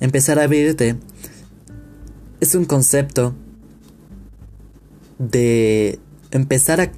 Empezar 0.02 0.40
a 0.40 0.44
abrirte 0.44 0.98
es 2.42 2.54
un 2.54 2.66
concepto 2.66 3.34
de 5.20 6.02
empezar 6.32 6.82
a, 6.82 6.92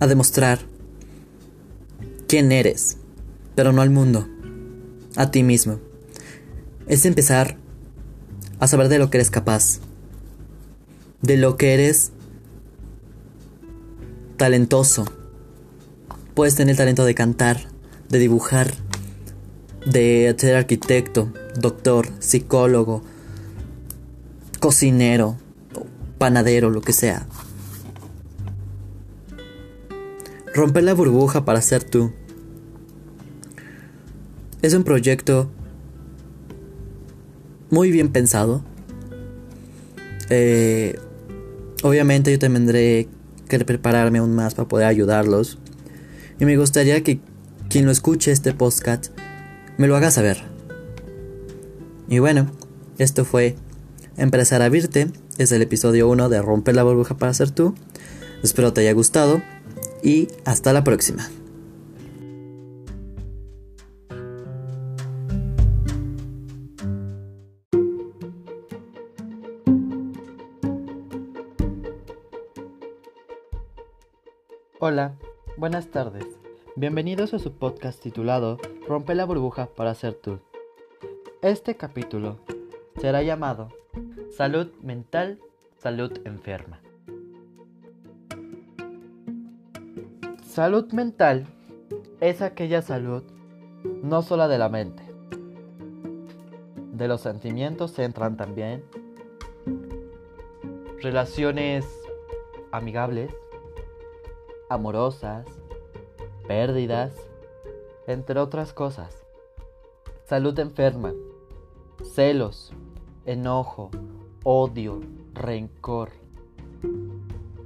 a 0.00 0.06
demostrar 0.06 0.60
quién 2.26 2.52
eres, 2.52 2.98
pero 3.54 3.72
no 3.72 3.82
al 3.82 3.90
mundo, 3.90 4.28
a 5.16 5.30
ti 5.30 5.42
mismo. 5.42 5.78
Es 6.86 7.04
empezar 7.06 7.56
a 8.60 8.66
saber 8.66 8.88
de 8.88 8.98
lo 8.98 9.10
que 9.10 9.18
eres 9.18 9.30
capaz, 9.30 9.80
de 11.22 11.36
lo 11.36 11.56
que 11.56 11.74
eres 11.74 12.12
talentoso. 14.36 15.04
Puedes 16.34 16.56
tener 16.56 16.72
el 16.72 16.76
talento 16.76 17.04
de 17.04 17.14
cantar, 17.14 17.68
de 18.08 18.18
dibujar, 18.18 18.74
de 19.86 20.34
ser 20.38 20.56
arquitecto, 20.56 21.32
doctor, 21.58 22.08
psicólogo, 22.18 23.02
cocinero, 24.60 25.36
panadero, 26.18 26.70
lo 26.70 26.80
que 26.80 26.92
sea. 26.92 27.26
Romper 30.54 30.84
la 30.84 30.94
burbuja 30.94 31.44
para 31.44 31.60
ser 31.60 31.82
tú. 31.82 32.12
Es 34.62 34.72
un 34.72 34.84
proyecto 34.84 35.50
muy 37.70 37.90
bien 37.90 38.12
pensado. 38.12 38.64
Eh, 40.30 40.96
obviamente 41.82 42.30
yo 42.30 42.38
tendré 42.38 43.08
que 43.48 43.58
prepararme 43.64 44.18
aún 44.18 44.32
más 44.36 44.54
para 44.54 44.68
poder 44.68 44.86
ayudarlos. 44.86 45.58
Y 46.38 46.44
me 46.44 46.56
gustaría 46.56 47.02
que 47.02 47.18
quien 47.68 47.84
lo 47.84 47.90
escuche 47.90 48.30
este 48.30 48.52
podcast 48.52 49.08
me 49.76 49.88
lo 49.88 49.96
haga 49.96 50.12
saber. 50.12 50.44
Y 52.08 52.20
bueno, 52.20 52.48
esto 52.98 53.24
fue 53.24 53.56
Empezar 54.16 54.62
a 54.62 54.68
Virte. 54.68 55.08
Es 55.36 55.50
el 55.50 55.62
episodio 55.62 56.08
1 56.08 56.28
de 56.28 56.40
Romper 56.40 56.76
la 56.76 56.84
burbuja 56.84 57.16
para 57.16 57.34
ser 57.34 57.50
tú. 57.50 57.74
Espero 58.44 58.72
te 58.72 58.82
haya 58.82 58.92
gustado 58.92 59.42
y 60.04 60.28
hasta 60.44 60.72
la 60.72 60.84
próxima. 60.84 61.26
Hola, 74.78 75.14
buenas 75.56 75.86
tardes. 75.86 76.26
Bienvenidos 76.76 77.32
a 77.32 77.38
su 77.38 77.52
podcast 77.52 78.02
titulado 78.02 78.58
Rompe 78.86 79.14
la 79.14 79.24
burbuja 79.24 79.66
para 79.74 79.94
ser 79.94 80.12
tú. 80.12 80.40
Este 81.40 81.76
capítulo 81.76 82.38
será 83.00 83.22
llamado 83.22 83.70
Salud 84.36 84.68
mental, 84.82 85.38
salud 85.78 86.12
enferma. 86.26 86.83
Salud 90.54 90.92
mental 90.92 91.48
es 92.20 92.40
aquella 92.40 92.80
salud 92.80 93.24
no 94.04 94.22
solo 94.22 94.46
de 94.46 94.56
la 94.56 94.68
mente. 94.68 95.02
De 96.92 97.08
los 97.08 97.22
sentimientos 97.22 97.90
se 97.90 98.04
entran 98.04 98.36
también 98.36 98.84
relaciones 101.02 101.84
amigables, 102.70 103.34
amorosas, 104.68 105.44
pérdidas, 106.46 107.16
entre 108.06 108.38
otras 108.38 108.72
cosas. 108.72 109.26
Salud 110.22 110.56
enferma, 110.60 111.12
celos, 112.14 112.72
enojo, 113.26 113.90
odio, 114.44 115.00
rencor, 115.32 116.10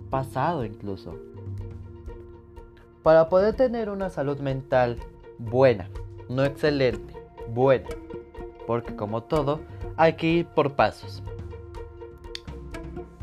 pasado 0.08 0.64
incluso. 0.64 1.18
Para 3.08 3.30
poder 3.30 3.54
tener 3.54 3.88
una 3.88 4.10
salud 4.10 4.38
mental 4.38 4.98
buena, 5.38 5.88
no 6.28 6.44
excelente, 6.44 7.14
buena, 7.48 7.88
porque 8.66 8.94
como 8.96 9.22
todo, 9.22 9.60
hay 9.96 10.12
que 10.12 10.26
ir 10.26 10.46
por 10.48 10.74
pasos. 10.74 11.22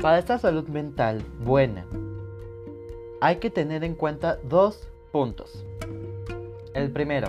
Para 0.02 0.18
esta 0.18 0.40
salud 0.40 0.66
mental 0.66 1.22
buena, 1.38 1.86
hay 3.20 3.36
que 3.36 3.48
tener 3.48 3.84
en 3.84 3.94
cuenta 3.94 4.40
dos 4.42 4.88
puntos. 5.12 5.64
El 6.74 6.90
primero, 6.90 7.28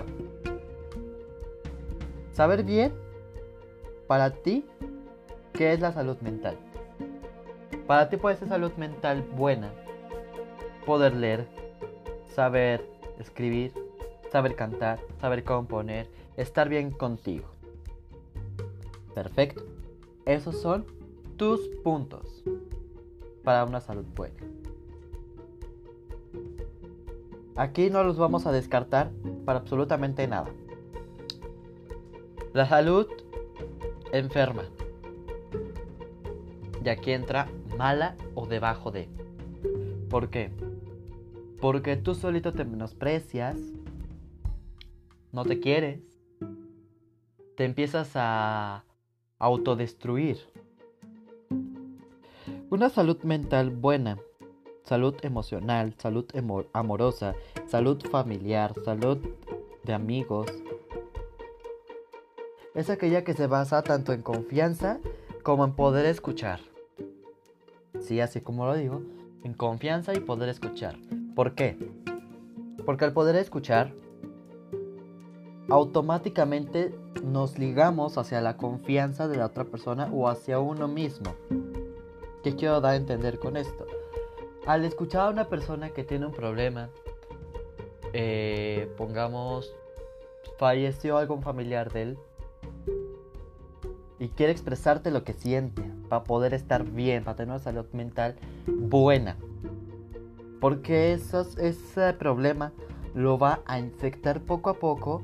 saber 2.32 2.64
bien 2.64 2.92
para 4.08 4.30
ti 4.30 4.66
qué 5.52 5.74
es 5.74 5.78
la 5.78 5.92
salud 5.92 6.16
mental. 6.22 6.56
Para 7.86 8.08
ti 8.08 8.16
puede 8.16 8.34
ser 8.34 8.48
salud 8.48 8.72
mental 8.72 9.22
buena, 9.36 9.70
poder 10.84 11.14
leer, 11.14 11.46
saber 12.28 12.88
escribir, 13.18 13.72
saber 14.30 14.54
cantar, 14.54 15.00
saber 15.20 15.44
componer, 15.44 16.08
estar 16.36 16.68
bien 16.68 16.90
contigo. 16.90 17.46
Perfecto. 19.14 19.64
Esos 20.24 20.60
son 20.60 20.86
tus 21.36 21.60
puntos 21.82 22.44
para 23.42 23.64
una 23.64 23.80
salud 23.80 24.04
buena. 24.14 24.36
Aquí 27.56 27.90
no 27.90 28.04
los 28.04 28.18
vamos 28.18 28.46
a 28.46 28.52
descartar 28.52 29.10
para 29.44 29.58
absolutamente 29.58 30.28
nada. 30.28 30.50
La 32.52 32.66
salud 32.66 33.08
enferma. 34.12 34.64
Y 36.84 36.88
aquí 36.88 37.12
entra 37.12 37.48
mala 37.76 38.16
o 38.34 38.46
debajo 38.46 38.90
de. 38.90 39.08
¿Por 40.08 40.30
qué? 40.30 40.52
Porque 41.60 41.96
tú 41.96 42.14
solito 42.14 42.52
te 42.52 42.64
menosprecias, 42.64 43.56
no 45.32 45.44
te 45.44 45.60
quieres, 45.60 46.00
te 47.56 47.64
empiezas 47.64 48.12
a 48.14 48.84
autodestruir. 49.38 50.38
Una 52.70 52.90
salud 52.90 53.22
mental 53.22 53.70
buena 53.70 54.18
salud 54.88 55.14
emocional, 55.20 55.94
salud 55.98 56.24
amorosa, 56.72 57.34
salud 57.66 58.02
familiar, 58.10 58.72
salud 58.86 59.18
de 59.84 59.92
amigos. 59.92 60.50
Es 62.74 62.88
aquella 62.88 63.22
que 63.22 63.34
se 63.34 63.46
basa 63.46 63.82
tanto 63.82 64.14
en 64.14 64.22
confianza 64.22 64.98
como 65.42 65.66
en 65.66 65.74
poder 65.74 66.06
escuchar. 66.06 66.60
Sí, 68.00 68.20
así 68.20 68.40
como 68.40 68.64
lo 68.64 68.74
digo, 68.74 69.02
en 69.44 69.52
confianza 69.52 70.14
y 70.14 70.20
poder 70.20 70.48
escuchar. 70.48 70.96
¿Por 71.38 71.54
qué? 71.54 71.78
Porque 72.84 73.04
al 73.04 73.12
poder 73.12 73.36
escuchar, 73.36 73.94
automáticamente 75.70 76.92
nos 77.22 77.60
ligamos 77.60 78.18
hacia 78.18 78.40
la 78.40 78.56
confianza 78.56 79.28
de 79.28 79.36
la 79.36 79.46
otra 79.46 79.62
persona 79.62 80.10
o 80.12 80.26
hacia 80.28 80.58
uno 80.58 80.88
mismo. 80.88 81.36
¿Qué 82.42 82.56
quiero 82.56 82.80
dar 82.80 82.94
a 82.94 82.96
entender 82.96 83.38
con 83.38 83.56
esto? 83.56 83.86
Al 84.66 84.84
escuchar 84.84 85.28
a 85.28 85.30
una 85.30 85.48
persona 85.48 85.90
que 85.90 86.02
tiene 86.02 86.26
un 86.26 86.32
problema, 86.32 86.90
eh, 88.12 88.92
pongamos, 88.96 89.72
falleció 90.58 91.18
algún 91.18 91.42
familiar 91.42 91.92
de 91.92 92.02
él 92.02 92.18
y 94.18 94.30
quiere 94.30 94.50
expresarte 94.50 95.12
lo 95.12 95.22
que 95.22 95.34
siente 95.34 95.84
para 96.08 96.24
poder 96.24 96.52
estar 96.52 96.82
bien, 96.82 97.22
para 97.22 97.36
tener 97.36 97.50
una 97.50 97.60
salud 97.60 97.86
mental 97.92 98.34
buena. 98.66 99.36
Porque 100.60 101.12
ese 101.12 102.12
problema 102.14 102.72
lo 103.14 103.38
va 103.38 103.60
a 103.66 103.78
infectar 103.78 104.40
poco 104.40 104.70
a 104.70 104.74
poco 104.74 105.22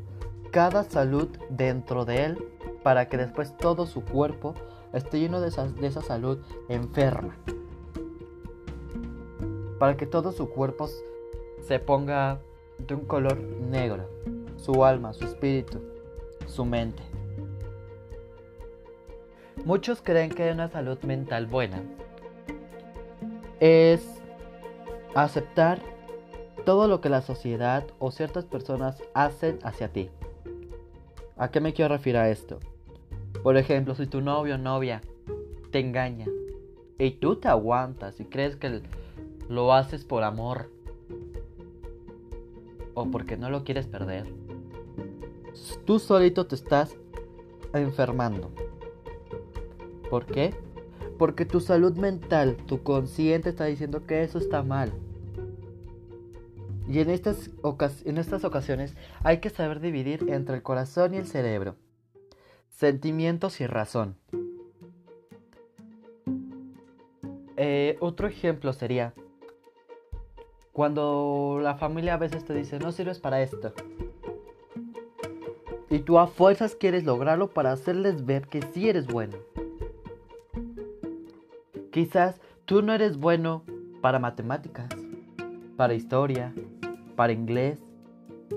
cada 0.51 0.85
salud 0.85 1.29
dentro 1.51 2.05
de 2.05 2.25
él 2.25 2.49
para 2.83 3.09
que 3.09 3.17
después 3.17 3.57
todo 3.57 3.87
su 3.87 4.05
cuerpo 4.05 4.55
esté 4.93 5.19
lleno 5.19 5.41
de 5.41 5.49
esa, 5.49 5.67
de 5.67 5.87
esa 5.87 6.03
salud 6.03 6.39
enferma. 6.69 7.37
Para 9.79 9.97
que 9.97 10.07
todo 10.07 10.33
su 10.33 10.49
cuerpo 10.49 10.89
se 11.61 11.79
ponga 11.79 12.41
de 12.79 12.95
un 12.95 13.05
color 13.05 13.39
negro. 13.41 14.09
Su 14.57 14.85
alma, 14.85 15.13
su 15.13 15.25
espíritu, 15.25 15.81
su 16.47 16.65
mente. 16.65 17.03
Muchos 19.65 20.03
creen 20.03 20.31
que 20.31 20.51
una 20.53 20.69
salud 20.69 20.99
mental 21.03 21.47
buena 21.47 21.83
es 23.61 24.23
aceptar 25.15 25.81
todo 26.65 26.89
lo 26.89 27.01
que 27.01 27.09
la 27.09 27.23
sociedad 27.23 27.87
o 27.99 28.11
ciertas 28.11 28.45
personas 28.45 29.03
hacen 29.15 29.59
hacia 29.63 29.93
ti. 29.93 30.11
¿A 31.37 31.51
qué 31.51 31.61
me 31.61 31.73
quiero 31.73 31.95
referir 31.95 32.17
a 32.17 32.31
esto? 32.31 32.61
Por 33.43 33.57
ejemplo, 33.57 33.95
si 33.95 34.07
tu 34.07 34.21
novio 34.21 34.55
o 34.55 34.59
novia 34.59 35.03
te 35.71 35.81
engaña 35.81 36.27
y 36.99 37.11
tú 37.13 37.37
te 37.37 37.49
aguantas 37.49 38.21
y 38.21 38.25
crees 38.25 38.57
que 38.57 38.83
lo 39.49 39.75
haces 39.75 40.05
por 40.05 40.23
amor 40.23 40.71
o 42.95 43.11
porque 43.11 43.37
no 43.37 43.51
lo 43.51 43.65
quieres 43.65 43.87
perder, 43.87 44.27
tú 45.85 45.99
solito 45.99 46.47
te 46.47 46.55
estás 46.55 46.97
enfermando. 47.75 48.51
¿Por 50.09 50.27
qué? 50.27 50.55
Porque 51.19 51.45
tu 51.45 51.61
salud 51.61 51.97
mental, 51.97 52.57
tu 52.67 52.83
consciente 52.83 53.51
está 53.51 53.65
diciendo 53.65 54.07
que 54.07 54.23
eso 54.23 54.39
está 54.39 54.63
mal. 54.63 54.93
Y 56.89 57.01
en 57.01 57.11
estas, 57.11 57.51
ocasiones 57.65 58.95
hay 59.23 59.39
que 59.39 59.51
saber 59.51 59.81
dividir 59.81 60.27
entre 60.29 60.57
el 60.57 60.63
corazón 60.63 61.15
y 61.15 61.17
el 61.17 61.27
cerebro, 61.27 61.77
sentimientos 62.69 63.61
y 63.61 63.67
razón. 63.67 64.17
Eh, 67.57 67.97
otro 68.01 68.27
ejemplo 68.27 68.73
sería 68.73 69.15
cuando 70.73 71.61
la 71.63 71.77
familia 71.77 72.15
a 72.15 72.19
veces 72.19 72.45
te 72.45 72.53
dice 72.53 72.81
no 72.81 72.93
sirves 72.93 73.21
para 73.21 73.41
esto. 73.41 73.73
Y 75.89 76.01
tú 76.01 76.19
a 76.19 76.27
fuerzas 76.27 76.75
quieres 76.75 77.05
lograrlo 77.05 77.51
para 77.51 77.71
hacerles 77.71 78.27
ver 78.27 78.49
que 78.49 78.61
sí 78.61 78.89
eres 78.89 79.07
bueno. 79.07 79.37
Quizás 81.93 82.41
tú 82.65 82.83
no 82.83 82.93
eres 82.93 83.19
bueno 83.19 83.63
para 84.01 84.19
matemáticas, 84.19 84.89
para 85.77 85.95
historia, 85.95 86.53
para 87.17 87.33
inglés, 87.33 87.79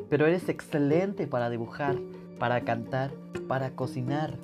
pero 0.09 0.25
eres 0.25 0.49
excelente 0.49 1.27
para 1.27 1.49
dibujar, 1.49 1.97
para 2.39 2.61
cantar, 2.61 3.11
para 3.47 3.71
cocinar. 3.71 4.37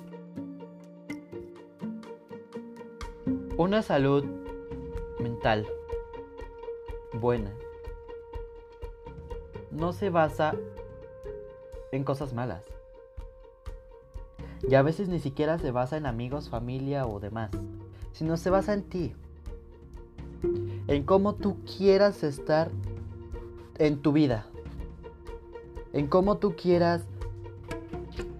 Una 3.56 3.82
salud 3.82 4.24
mental 5.20 5.66
buena 7.12 7.52
no 9.74 9.92
se 9.92 10.10
basa 10.10 10.54
en 11.92 12.04
cosas 12.04 12.32
malas. 12.32 12.64
Y 14.68 14.74
a 14.76 14.82
veces 14.82 15.08
ni 15.08 15.20
siquiera 15.20 15.58
se 15.58 15.70
basa 15.70 15.96
en 15.96 16.06
amigos, 16.06 16.48
familia 16.48 17.06
o 17.06 17.20
demás, 17.20 17.50
sino 18.12 18.36
se 18.36 18.50
basa 18.50 18.72
en 18.72 18.82
ti. 18.84 19.12
En 20.86 21.02
cómo 21.04 21.34
tú 21.34 21.56
quieras 21.64 22.22
estar 22.22 22.70
en 23.78 24.00
tu 24.02 24.12
vida. 24.12 24.46
En 25.92 26.06
cómo 26.06 26.38
tú 26.38 26.56
quieras 26.56 27.02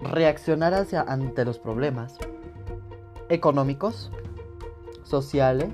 reaccionar 0.01 0.75
hacia, 0.75 1.03
ante 1.03 1.45
los 1.45 1.59
problemas 1.59 2.19
económicos, 3.29 4.11
sociales, 5.03 5.71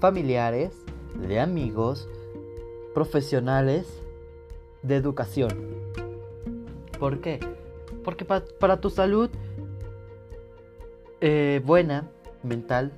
familiares, 0.00 0.74
de 1.14 1.40
amigos, 1.40 2.08
profesionales, 2.94 4.02
de 4.82 4.96
educación. 4.96 5.50
¿Por 6.98 7.20
qué? 7.20 7.40
Porque 8.04 8.24
para 8.24 8.80
tu 8.80 8.90
salud 8.90 9.30
eh, 11.20 11.62
buena, 11.64 12.10
mental, 12.42 12.92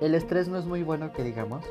el 0.00 0.14
estrés 0.14 0.48
no 0.48 0.58
es 0.58 0.66
muy 0.66 0.82
bueno 0.82 1.12
que 1.12 1.22
digamos. 1.22 1.64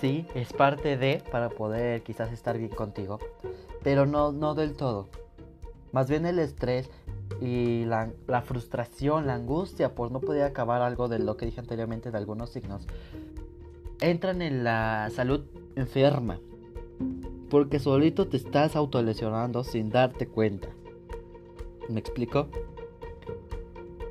Sí, 0.00 0.24
es 0.34 0.54
parte 0.54 0.96
de 0.96 1.22
para 1.30 1.50
poder 1.50 2.02
quizás 2.02 2.32
estar 2.32 2.56
bien 2.56 2.70
contigo, 2.70 3.18
pero 3.82 4.06
no, 4.06 4.32
no 4.32 4.54
del 4.54 4.74
todo. 4.74 5.08
Más 5.92 6.08
bien 6.08 6.24
el 6.24 6.38
estrés 6.38 6.88
y 7.38 7.84
la, 7.84 8.10
la, 8.26 8.40
frustración, 8.40 9.26
la 9.26 9.34
angustia 9.34 9.94
por 9.94 10.10
no 10.10 10.20
poder 10.20 10.44
acabar 10.44 10.80
algo 10.80 11.08
de 11.08 11.18
lo 11.18 11.36
que 11.36 11.44
dije 11.44 11.60
anteriormente 11.60 12.10
de 12.10 12.16
algunos 12.16 12.48
signos, 12.48 12.86
entran 14.00 14.40
en 14.40 14.64
la 14.64 15.10
salud 15.14 15.42
enferma. 15.76 16.40
Porque 17.50 17.78
solito 17.78 18.26
te 18.26 18.38
estás 18.38 18.76
autolesionando 18.76 19.64
sin 19.64 19.90
darte 19.90 20.26
cuenta. 20.26 20.68
¿Me 21.90 22.00
explico? 22.00 22.48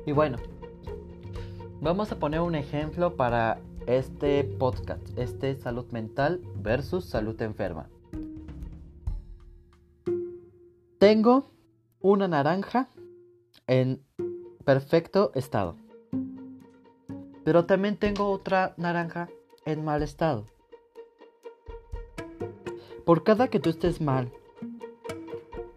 Y 0.06 0.12
bueno, 0.12 0.38
vamos 1.80 2.12
a 2.12 2.18
poner 2.20 2.40
un 2.40 2.54
ejemplo 2.54 3.16
para 3.16 3.60
este 3.90 4.44
podcast, 4.44 5.02
este 5.18 5.56
salud 5.56 5.86
mental 5.90 6.40
versus 6.56 7.04
salud 7.04 7.40
enferma. 7.42 7.88
Tengo 10.98 11.50
una 12.00 12.28
naranja 12.28 12.88
en 13.66 14.02
perfecto 14.64 15.32
estado. 15.34 15.76
Pero 17.44 17.64
también 17.64 17.96
tengo 17.96 18.30
otra 18.30 18.74
naranja 18.76 19.28
en 19.64 19.84
mal 19.84 20.02
estado. 20.02 20.46
Por 23.04 23.24
cada 23.24 23.48
que 23.48 23.58
tú 23.58 23.70
estés 23.70 24.00
mal, 24.00 24.30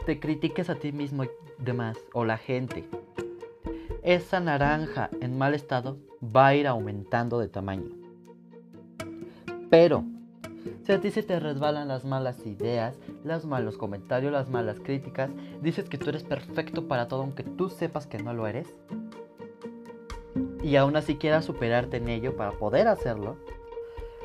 te 0.05 0.19
critiques 0.19 0.69
a 0.69 0.75
ti 0.75 0.91
mismo 0.91 1.23
y 1.23 1.29
demás, 1.57 1.97
o 2.13 2.25
la 2.25 2.37
gente, 2.37 2.87
esa 4.03 4.39
naranja 4.39 5.09
en 5.21 5.37
mal 5.37 5.55
estado 5.55 5.97
va 6.23 6.47
a 6.47 6.55
ir 6.55 6.67
aumentando 6.67 7.39
de 7.39 7.47
tamaño. 7.47 8.02
Pero, 9.73 10.03
si 10.83 10.91
a 10.91 11.01
ti 11.01 11.09
se 11.09 11.23
te 11.23 11.39
resbalan 11.39 11.87
las 11.87 12.05
malas 12.05 12.45
ideas, 12.45 12.95
los 13.23 13.47
malos 13.47 13.75
comentarios, 13.75 14.31
las 14.31 14.47
malas 14.47 14.79
críticas, 14.79 15.31
dices 15.63 15.89
que 15.89 15.97
tú 15.97 16.11
eres 16.11 16.21
perfecto 16.21 16.87
para 16.87 17.07
todo 17.07 17.23
aunque 17.23 17.41
tú 17.41 17.71
sepas 17.71 18.05
que 18.05 18.19
no 18.19 18.35
lo 18.35 18.45
eres, 18.45 18.67
y 20.61 20.75
aún 20.75 20.95
así 20.95 21.15
quieras 21.15 21.45
superarte 21.45 21.97
en 21.97 22.07
ello 22.07 22.37
para 22.37 22.51
poder 22.51 22.87
hacerlo, 22.87 23.35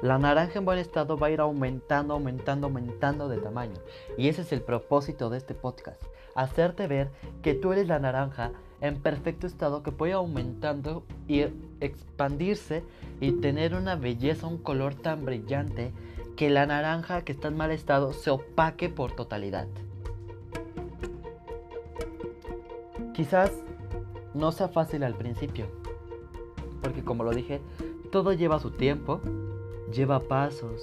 la 0.03 0.19
naranja 0.19 0.59
en 0.59 0.67
buen 0.67 0.79
estado 0.79 1.17
va 1.17 1.29
a 1.29 1.31
ir 1.31 1.41
aumentando, 1.41 2.13
aumentando, 2.13 2.67
aumentando 2.67 3.31
de 3.31 3.39
tamaño. 3.39 3.77
Y 4.19 4.29
ese 4.29 4.43
es 4.43 4.53
el 4.53 4.61
propósito 4.61 5.31
de 5.31 5.39
este 5.39 5.55
podcast. 5.55 6.03
Hacerte 6.35 6.87
ver 6.87 7.09
que 7.41 7.55
tú 7.55 7.73
eres 7.73 7.89
la 7.89 7.99
naranja 7.99 8.53
en 8.81 9.01
perfecto 9.01 9.47
estado 9.47 9.83
que 9.83 9.93
puede 9.93 10.13
aumentando 10.13 11.05
y 11.27 11.45
expandirse 11.81 12.85
y 13.21 13.33
tener 13.33 13.75
una 13.75 13.97
belleza, 13.97 14.47
un 14.47 14.59
color 14.59 14.95
tan 14.95 15.25
brillante 15.25 15.93
que 16.37 16.51
la 16.51 16.67
naranja 16.67 17.23
que 17.23 17.33
está 17.33 17.49
en 17.49 17.57
mal 17.57 17.71
estado 17.71 18.13
se 18.13 18.31
opaque 18.31 18.89
por 18.89 19.13
totalidad. 19.13 19.67
Quizás 23.15 23.51
no 24.35 24.53
sea 24.53 24.69
fácil 24.69 25.03
al 25.03 25.15
principio, 25.15 25.67
porque 26.81 27.03
como 27.03 27.25
lo 27.25 27.33
dije, 27.33 27.61
todo 28.13 28.33
lleva 28.33 28.61
su 28.61 28.71
tiempo, 28.71 29.21
lleva 29.93 30.21
pasos, 30.21 30.81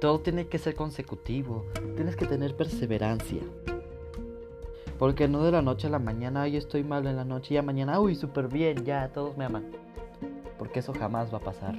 todo 0.00 0.20
tiene 0.20 0.48
que 0.48 0.58
ser 0.58 0.74
consecutivo, 0.74 1.64
tienes 1.96 2.16
que 2.16 2.26
tener 2.26 2.54
perseverancia. 2.54 3.40
Porque 5.00 5.28
no 5.28 5.42
de 5.42 5.50
la 5.50 5.62
noche 5.62 5.86
a 5.86 5.90
la 5.90 5.98
mañana, 5.98 6.42
ay, 6.42 6.58
estoy 6.58 6.84
mal 6.84 7.06
en 7.06 7.16
la 7.16 7.24
noche 7.24 7.54
y 7.54 7.56
ya 7.56 7.62
mañana, 7.62 7.98
uy, 7.98 8.14
súper 8.14 8.48
bien, 8.48 8.84
ya, 8.84 9.08
todos 9.08 9.34
me 9.38 9.46
aman. 9.46 9.64
Porque 10.58 10.80
eso 10.80 10.92
jamás 10.92 11.32
va 11.32 11.38
a 11.38 11.40
pasar. 11.40 11.74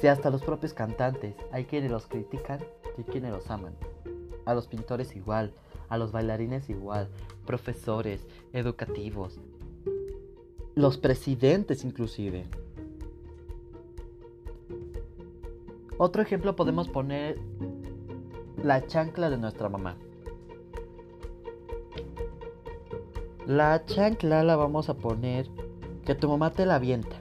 Si 0.00 0.06
hasta 0.06 0.30
los 0.30 0.42
propios 0.42 0.72
cantantes 0.72 1.34
hay 1.50 1.64
quienes 1.64 1.90
los 1.90 2.06
critican 2.06 2.60
y 2.96 3.02
quienes 3.02 3.32
los 3.32 3.50
aman. 3.50 3.74
a 4.46 4.54
los 4.54 4.68
pintores 4.68 5.16
igual, 5.16 5.52
a 5.88 5.98
los 5.98 6.12
bailarines 6.12 6.70
igual, 6.70 7.08
profesores, 7.44 8.24
educativos, 8.52 9.40
los 10.76 10.96
presidentes 10.96 11.84
inclusive. 11.84 12.44
Otro 15.98 16.22
ejemplo 16.22 16.54
podemos 16.54 16.88
poner 16.88 17.38
la 18.64 18.86
chancla 18.86 19.28
de 19.28 19.36
nuestra 19.36 19.68
mamá. 19.68 19.94
La 23.46 23.84
chancla 23.84 24.42
la 24.42 24.56
vamos 24.56 24.88
a 24.88 24.94
poner 24.94 25.50
que 26.06 26.14
tu 26.14 26.30
mamá 26.30 26.50
te 26.50 26.64
la 26.64 26.76
avienta. 26.76 27.16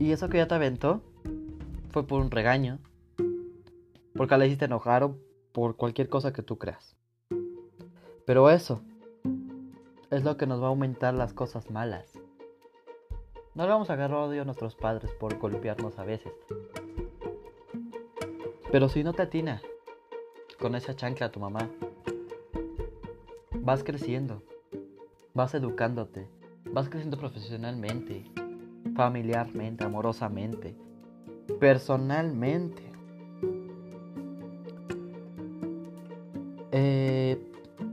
Y 0.00 0.10
eso 0.10 0.28
que 0.28 0.38
ya 0.38 0.48
te 0.48 0.56
aventó 0.56 1.00
fue 1.90 2.04
por 2.04 2.20
un 2.20 2.32
regaño, 2.32 2.80
porque 4.16 4.36
la 4.36 4.46
hiciste 4.46 4.64
enojar 4.64 5.04
o 5.04 5.16
por 5.52 5.76
cualquier 5.76 6.08
cosa 6.08 6.32
que 6.32 6.42
tú 6.42 6.58
creas. 6.58 6.96
Pero 8.26 8.50
eso 8.50 8.82
es 10.10 10.24
lo 10.24 10.36
que 10.36 10.48
nos 10.48 10.60
va 10.60 10.66
a 10.66 10.70
aumentar 10.70 11.14
las 11.14 11.32
cosas 11.34 11.70
malas. 11.70 12.18
No 13.54 13.62
le 13.62 13.68
vamos 13.68 13.90
a 13.90 13.92
agarrar 13.92 14.18
odio 14.18 14.42
a 14.42 14.44
nuestros 14.44 14.74
padres 14.74 15.12
por 15.20 15.38
golpearnos 15.38 16.00
a 16.00 16.04
veces. 16.04 16.32
Pero 18.72 18.88
si 18.88 19.04
no 19.04 19.12
te 19.12 19.20
atina 19.20 19.60
con 20.58 20.74
esa 20.74 20.96
chancla 20.96 21.26
a 21.26 21.30
tu 21.30 21.38
mamá, 21.38 21.68
vas 23.60 23.84
creciendo, 23.84 24.42
vas 25.34 25.52
educándote, 25.52 26.26
vas 26.72 26.88
creciendo 26.88 27.18
profesionalmente, 27.18 28.24
familiarmente, 28.96 29.84
amorosamente, 29.84 30.74
personalmente. 31.60 32.82
Eh, 36.70 37.38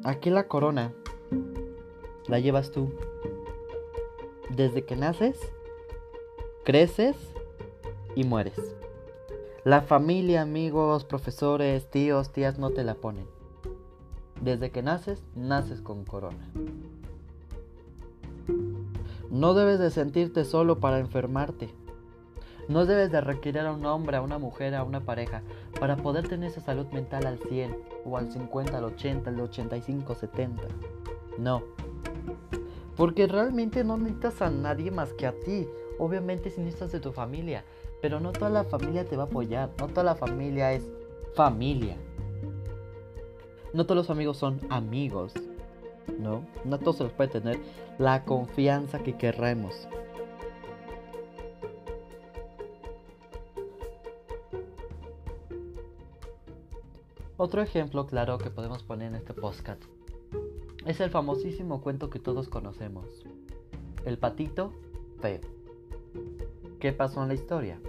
aquí 0.05 0.29
la 0.29 0.47
corona 0.47 0.93
la 2.27 2.39
llevas 2.39 2.71
tú. 2.71 2.93
Desde 4.49 4.85
que 4.85 4.95
naces, 4.95 5.37
creces 6.63 7.17
y 8.15 8.23
mueres. 8.23 8.79
La 9.69 9.82
familia, 9.82 10.41
amigos, 10.41 11.05
profesores, 11.05 11.91
tíos, 11.91 12.32
tías 12.32 12.58
no 12.58 12.71
te 12.71 12.84
la 12.84 12.95
ponen. 12.95 13.27
Desde 14.41 14.71
que 14.71 14.82
naces, 14.82 15.21
naces 15.36 15.79
con 15.82 16.05
corona. 16.05 16.49
No 19.29 19.53
debes 19.53 19.77
de 19.77 19.91
sentirte 19.91 20.43
solo 20.43 20.79
para 20.79 20.97
enfermarte. 20.97 21.69
No 22.67 22.88
debes 22.88 23.12
de 23.12 23.21
requerir 23.21 23.62
a 23.62 23.71
un 23.71 23.86
hombre, 23.86 24.17
a 24.17 24.23
una 24.23 24.39
mujer, 24.39 24.73
a 24.73 24.84
una 24.84 25.01
pareja 25.01 25.43
para 25.79 25.97
poder 25.97 26.27
tener 26.27 26.49
esa 26.49 26.62
salud 26.62 26.88
mental 26.88 27.27
al 27.27 27.38
100 27.38 27.77
o 28.05 28.17
al 28.17 28.32
50, 28.32 28.75
al 28.75 28.86
80, 28.86 29.29
al 29.29 29.39
85, 29.39 30.15
70. 30.15 30.63
No. 31.38 31.62
Porque 32.97 33.27
realmente 33.27 33.84
no 33.84 33.99
necesitas 33.99 34.41
a 34.41 34.49
nadie 34.49 34.89
más 34.89 35.13
que 35.13 35.27
a 35.27 35.32
ti. 35.32 35.67
Obviamente 35.99 36.49
si 36.49 36.60
necesitas 36.60 36.91
de 36.91 37.01
tu 37.01 37.12
familia. 37.12 37.63
Pero 38.01 38.19
no 38.19 38.31
toda 38.31 38.49
la 38.49 38.63
familia 38.63 39.05
te 39.05 39.17
va 39.17 39.23
a 39.23 39.25
apoyar. 39.25 39.69
No 39.79 39.88
toda 39.88 40.03
la 40.03 40.15
familia 40.15 40.73
es 40.73 40.89
familia. 41.35 41.97
No 43.73 43.85
todos 43.85 43.97
los 43.97 44.09
amigos 44.09 44.38
son 44.38 44.59
amigos. 44.69 45.33
¿No? 46.19 46.45
No 46.65 46.79
todos 46.79 46.97
se 46.97 47.03
los 47.03 47.13
puede 47.13 47.29
tener 47.29 47.59
la 47.97 48.23
confianza 48.25 48.99
que 48.99 49.15
querremos. 49.15 49.88
Otro 57.38 57.62
ejemplo 57.62 58.05
claro 58.05 58.38
que 58.38 58.49
podemos 58.49 58.83
poner 58.83 59.07
en 59.07 59.15
este 59.15 59.33
podcast 59.33 59.81
es 60.85 60.99
el 60.99 61.09
famosísimo 61.09 61.81
cuento 61.81 62.09
que 62.09 62.19
todos 62.19 62.49
conocemos. 62.49 63.05
El 64.05 64.17
patito 64.17 64.73
feo. 65.21 65.39
¿Qué 66.79 66.93
pasó 66.93 67.21
en 67.21 67.27
la 67.27 67.33
historia? 67.33 67.79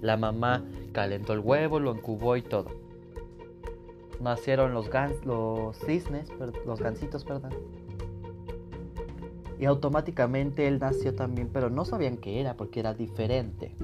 La 0.00 0.16
mamá 0.16 0.64
calentó 0.92 1.34
el 1.34 1.40
huevo, 1.40 1.78
lo 1.78 1.94
incubó 1.94 2.36
y 2.36 2.42
todo. 2.42 2.70
Nacieron 4.20 4.72
los, 4.72 4.88
gans, 4.88 5.24
los 5.26 5.76
cisnes, 5.78 6.30
los 6.64 6.80
gansitos, 6.80 7.24
perdón. 7.24 7.52
Y 9.58 9.66
automáticamente 9.66 10.66
él 10.66 10.78
nació 10.78 11.14
también, 11.14 11.50
pero 11.52 11.68
no 11.68 11.84
sabían 11.84 12.16
qué 12.16 12.40
era 12.40 12.56
porque 12.56 12.80
era 12.80 12.94
diferente. 12.94 13.76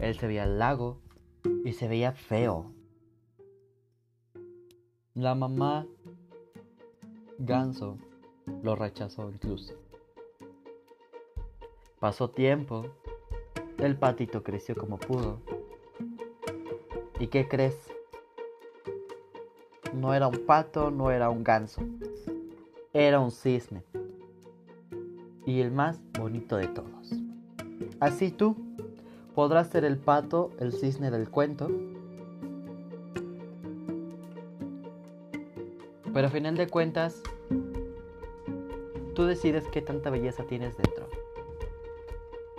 Él 0.00 0.16
se 0.16 0.26
veía 0.26 0.42
al 0.42 0.58
lago 0.58 0.98
y 1.64 1.72
se 1.72 1.86
veía 1.86 2.12
feo. 2.12 2.72
La 5.14 5.34
mamá 5.34 5.86
ganso 7.38 7.96
lo 8.62 8.74
rechazó 8.74 9.30
incluso. 9.30 9.74
Pasó 12.00 12.30
tiempo, 12.30 12.86
el 13.78 13.96
patito 13.96 14.42
creció 14.42 14.74
como 14.74 14.98
pudo. 14.98 15.40
¿Y 17.18 17.26
qué 17.28 17.48
crees? 17.48 17.76
No 19.94 20.14
era 20.14 20.28
un 20.28 20.46
pato, 20.46 20.90
no 20.90 21.10
era 21.10 21.30
un 21.30 21.42
ganso. 21.42 21.82
Era 22.92 23.20
un 23.20 23.30
cisne. 23.30 23.82
Y 25.44 25.60
el 25.60 25.70
más 25.70 26.00
bonito 26.18 26.56
de 26.56 26.68
todos. 26.68 27.12
Así 28.00 28.30
tú 28.30 28.56
podrás 29.34 29.68
ser 29.68 29.84
el 29.84 29.96
pato, 29.98 30.50
el 30.58 30.72
cisne 30.72 31.10
del 31.10 31.28
cuento, 31.28 31.68
Pero 36.18 36.26
a 36.26 36.30
final 36.30 36.56
de 36.56 36.66
cuentas, 36.66 37.22
tú 39.14 39.24
decides 39.24 39.64
qué 39.68 39.82
tanta 39.82 40.10
belleza 40.10 40.42
tienes 40.44 40.76
dentro. 40.76 41.07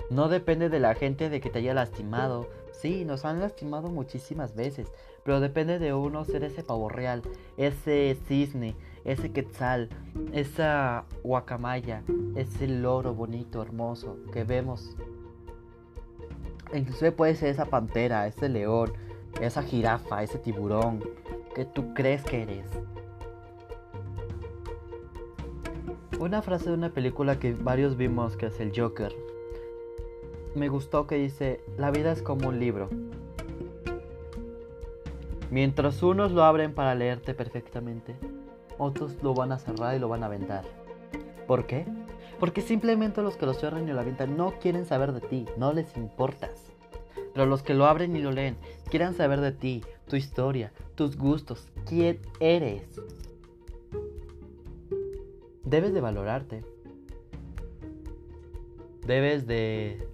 No 0.09 0.27
depende 0.27 0.69
de 0.69 0.79
la 0.79 0.95
gente 0.95 1.29
de 1.29 1.39
que 1.39 1.49
te 1.49 1.59
haya 1.59 1.73
lastimado. 1.73 2.47
Sí, 2.71 3.05
nos 3.05 3.25
han 3.25 3.39
lastimado 3.39 3.89
muchísimas 3.89 4.55
veces, 4.55 4.91
pero 5.23 5.39
depende 5.39 5.79
de 5.79 5.93
uno 5.93 6.23
ser 6.25 6.43
ese 6.43 6.63
pavo 6.63 6.89
real, 6.89 7.21
ese 7.57 8.17
cisne, 8.27 8.75
ese 9.03 9.31
quetzal, 9.31 9.89
esa 10.31 11.05
guacamaya, 11.23 12.03
ese 12.35 12.67
loro 12.67 13.13
bonito, 13.13 13.61
hermoso 13.61 14.17
que 14.31 14.45
vemos. 14.45 14.95
Inclusive 16.73 17.11
puede 17.11 17.35
ser 17.35 17.49
esa 17.49 17.65
pantera, 17.65 18.27
ese 18.27 18.47
león, 18.47 18.93
esa 19.41 19.61
jirafa, 19.61 20.23
ese 20.23 20.39
tiburón 20.39 21.03
que 21.53 21.65
tú 21.65 21.93
crees 21.93 22.23
que 22.23 22.43
eres. 22.43 22.65
Una 26.19 26.41
frase 26.41 26.65
de 26.69 26.73
una 26.75 26.93
película 26.93 27.39
que 27.39 27.53
varios 27.53 27.97
vimos 27.97 28.35
que 28.35 28.47
es 28.47 28.59
el 28.59 28.71
Joker. 28.75 29.15
Me 30.55 30.67
gustó 30.67 31.05
que 31.05 31.15
dice, 31.15 31.61
la 31.77 31.91
vida 31.91 32.11
es 32.11 32.21
como 32.21 32.49
un 32.49 32.59
libro. 32.59 32.89
Mientras 35.51 36.01
unos 36.03 36.31
lo 36.31 36.43
abren 36.43 36.73
para 36.73 36.95
leerte 36.95 37.33
perfectamente, 37.33 38.15
otros 38.77 39.21
lo 39.21 39.33
van 39.33 39.51
a 39.51 39.59
cerrar 39.59 39.95
y 39.95 39.99
lo 39.99 40.09
van 40.09 40.23
a 40.23 40.27
aventar. 40.27 40.63
¿Por 41.47 41.65
qué? 41.65 41.85
Porque 42.39 42.61
simplemente 42.61 43.21
los 43.21 43.35
que 43.35 43.45
lo 43.45 43.53
cierran 43.53 43.87
y 43.87 43.91
lo 43.91 43.99
aventan 43.99 44.37
no 44.37 44.53
quieren 44.59 44.85
saber 44.85 45.11
de 45.11 45.21
ti, 45.21 45.45
no 45.57 45.73
les 45.73 45.95
importas. 45.97 46.71
Pero 47.33 47.45
los 47.45 47.63
que 47.63 47.73
lo 47.73 47.85
abren 47.85 48.15
y 48.15 48.21
lo 48.21 48.31
leen 48.31 48.57
quieren 48.89 49.13
saber 49.13 49.41
de 49.41 49.51
ti, 49.51 49.83
tu 50.07 50.15
historia, 50.15 50.71
tus 50.95 51.17
gustos, 51.17 51.67
quién 51.85 52.19
eres. 52.39 52.99
Debes 55.63 55.93
de 55.93 56.01
valorarte. 56.01 56.63
Debes 59.05 59.47
de 59.47 60.07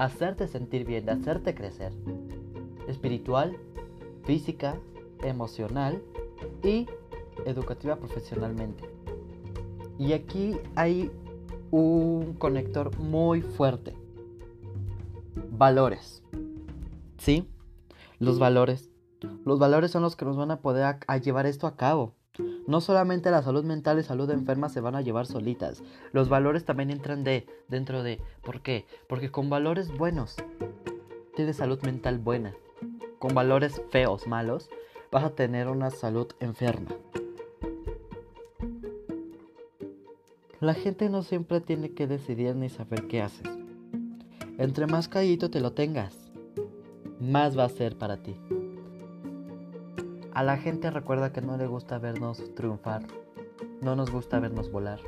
hacerte 0.00 0.48
sentir 0.48 0.86
bien, 0.86 1.10
hacerte 1.10 1.54
crecer. 1.54 1.92
Espiritual, 2.88 3.56
física, 4.24 4.78
emocional 5.22 6.02
y 6.64 6.86
educativa 7.44 7.96
profesionalmente. 7.96 8.82
Y 9.98 10.14
aquí 10.14 10.58
hay 10.74 11.10
un 11.70 12.32
conector 12.38 12.98
muy 12.98 13.42
fuerte. 13.42 13.94
Valores. 15.50 16.22
¿Sí? 17.18 17.46
Los 18.18 18.38
valores. 18.38 18.90
Los 19.44 19.58
valores 19.58 19.90
son 19.90 20.02
los 20.02 20.16
que 20.16 20.24
nos 20.24 20.38
van 20.38 20.50
a 20.50 20.62
poder 20.62 20.96
llevar 21.22 21.44
esto 21.44 21.66
a 21.66 21.76
cabo. 21.76 22.14
No 22.70 22.80
solamente 22.80 23.32
la 23.32 23.42
salud 23.42 23.64
mental 23.64 23.98
y 23.98 24.04
salud 24.04 24.30
enferma 24.30 24.68
se 24.68 24.80
van 24.80 24.94
a 24.94 25.00
llevar 25.00 25.26
solitas. 25.26 25.82
Los 26.12 26.28
valores 26.28 26.64
también 26.64 26.90
entran 26.90 27.24
de 27.24 27.44
dentro 27.66 28.04
de. 28.04 28.20
¿Por 28.44 28.60
qué? 28.60 28.86
Porque 29.08 29.32
con 29.32 29.50
valores 29.50 29.90
buenos 29.98 30.36
tienes 31.34 31.56
salud 31.56 31.82
mental 31.82 32.20
buena. 32.20 32.54
Con 33.18 33.34
valores 33.34 33.82
feos, 33.90 34.28
malos, 34.28 34.70
vas 35.10 35.24
a 35.24 35.30
tener 35.30 35.66
una 35.66 35.90
salud 35.90 36.28
enferma. 36.38 36.90
La 40.60 40.74
gente 40.74 41.08
no 41.08 41.24
siempre 41.24 41.60
tiene 41.60 41.90
que 41.90 42.06
decidir 42.06 42.54
ni 42.54 42.68
saber 42.68 43.08
qué 43.08 43.20
haces. 43.20 43.48
Entre 44.58 44.86
más 44.86 45.08
callito 45.08 45.50
te 45.50 45.58
lo 45.58 45.72
tengas, 45.72 46.16
más 47.18 47.58
va 47.58 47.64
a 47.64 47.68
ser 47.68 47.98
para 47.98 48.18
ti. 48.22 48.36
A 50.40 50.42
la 50.42 50.56
gente 50.56 50.90
recuerda 50.90 51.34
que 51.34 51.42
no 51.42 51.58
le 51.58 51.66
gusta 51.66 51.98
vernos 51.98 52.54
triunfar, 52.54 53.02
no 53.82 53.94
nos 53.94 54.10
gusta 54.10 54.40
vernos 54.40 54.72
volar. 54.72 54.98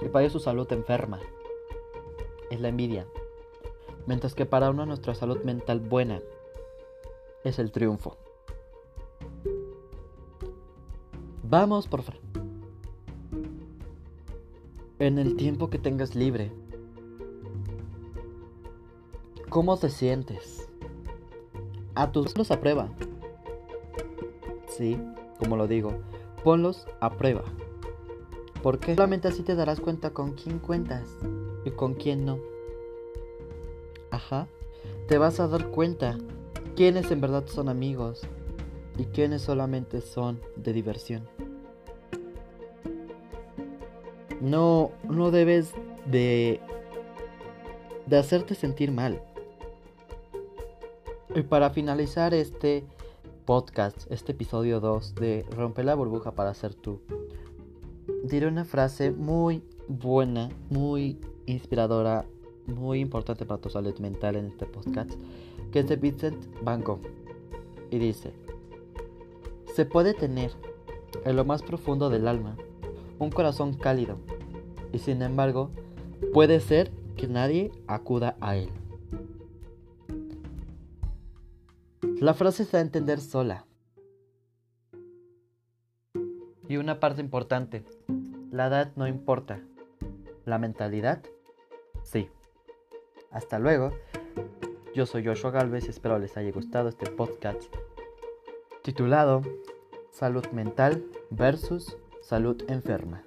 Y 0.00 0.08
para 0.08 0.30
su 0.30 0.40
salud 0.40 0.66
enferma 0.72 1.20
es 2.50 2.58
la 2.58 2.68
envidia, 2.68 3.06
mientras 4.06 4.34
que 4.34 4.46
para 4.46 4.70
uno 4.70 4.86
nuestra 4.86 5.14
salud 5.14 5.44
mental 5.44 5.80
buena 5.80 6.22
es 7.44 7.58
el 7.58 7.70
triunfo. 7.70 8.16
Vamos 11.42 11.86
por 11.86 12.02
en 14.98 15.18
el 15.18 15.36
tiempo 15.36 15.68
que 15.68 15.78
tengas 15.78 16.14
libre. 16.14 16.50
¿Cómo 19.50 19.76
te 19.76 19.90
sientes? 19.90 20.70
A 21.94 22.10
tus 22.12 22.32
ponlos 22.32 22.50
a 22.50 22.58
prueba. 22.60 22.88
Sí, 24.76 24.98
como 25.38 25.56
lo 25.56 25.66
digo, 25.66 25.94
ponlos 26.44 26.86
a 27.00 27.10
prueba. 27.16 27.44
Porque 28.62 28.94
solamente 28.94 29.28
así 29.28 29.42
te 29.42 29.54
darás 29.54 29.80
cuenta 29.80 30.10
con 30.10 30.32
quién 30.32 30.58
cuentas 30.58 31.08
y 31.64 31.70
con 31.70 31.94
quién 31.94 32.26
no. 32.26 32.38
Ajá, 34.10 34.48
te 35.08 35.16
vas 35.16 35.40
a 35.40 35.48
dar 35.48 35.68
cuenta 35.68 36.18
quiénes 36.74 37.10
en 37.10 37.22
verdad 37.22 37.46
son 37.46 37.70
amigos 37.70 38.20
y 38.98 39.04
quiénes 39.04 39.42
solamente 39.42 40.02
son 40.02 40.40
de 40.56 40.72
diversión. 40.74 41.26
No, 44.42 44.90
no 45.08 45.30
debes 45.30 45.72
de, 46.04 46.60
de 48.06 48.18
hacerte 48.18 48.54
sentir 48.54 48.92
mal. 48.92 49.22
Y 51.34 51.42
para 51.42 51.70
finalizar 51.70 52.34
este 52.34 52.84
podcast, 53.46 54.10
este 54.10 54.32
episodio 54.32 54.80
2 54.80 55.14
de 55.14 55.46
Romper 55.52 55.84
la 55.84 55.94
burbuja 55.94 56.32
para 56.32 56.52
ser 56.52 56.74
tú, 56.74 57.00
diré 58.24 58.48
una 58.48 58.64
frase 58.64 59.12
muy 59.12 59.62
buena, 59.86 60.50
muy 60.68 61.20
inspiradora, 61.46 62.26
muy 62.66 62.98
importante 62.98 63.46
para 63.46 63.60
tu 63.60 63.70
salud 63.70 63.96
mental 64.00 64.34
en 64.34 64.46
este 64.46 64.66
podcast, 64.66 65.12
que 65.70 65.78
es 65.78 65.88
de 65.88 65.94
Vincent 65.94 66.44
Van 66.64 66.82
Gogh. 66.82 67.00
Y 67.92 67.98
dice, 67.98 68.32
se 69.76 69.86
puede 69.86 70.12
tener 70.12 70.50
en 71.24 71.36
lo 71.36 71.44
más 71.44 71.62
profundo 71.62 72.10
del 72.10 72.26
alma 72.26 72.56
un 73.20 73.30
corazón 73.30 73.74
cálido, 73.74 74.16
y 74.92 74.98
sin 74.98 75.22
embargo, 75.22 75.70
puede 76.34 76.58
ser 76.58 76.90
que 77.16 77.28
nadie 77.28 77.70
acuda 77.86 78.36
a 78.40 78.56
él. 78.56 78.70
La 82.18 82.32
frase 82.32 82.64
se 82.64 82.72
da 82.72 82.78
a 82.78 82.82
entender 82.82 83.20
sola. 83.20 83.66
Y 86.66 86.78
una 86.78 86.98
parte 86.98 87.20
importante, 87.20 87.84
la 88.50 88.68
edad 88.68 88.92
no 88.96 89.06
importa, 89.06 89.60
la 90.46 90.58
mentalidad 90.58 91.22
sí. 92.02 92.30
Hasta 93.30 93.58
luego, 93.58 93.92
yo 94.94 95.04
soy 95.04 95.26
Joshua 95.26 95.50
Galvez 95.50 95.86
y 95.86 95.90
espero 95.90 96.18
les 96.18 96.38
haya 96.38 96.50
gustado 96.52 96.88
este 96.88 97.10
podcast 97.10 97.62
titulado 98.82 99.42
Salud 100.10 100.46
mental 100.52 101.04
versus 101.28 101.98
salud 102.22 102.64
enferma. 102.68 103.25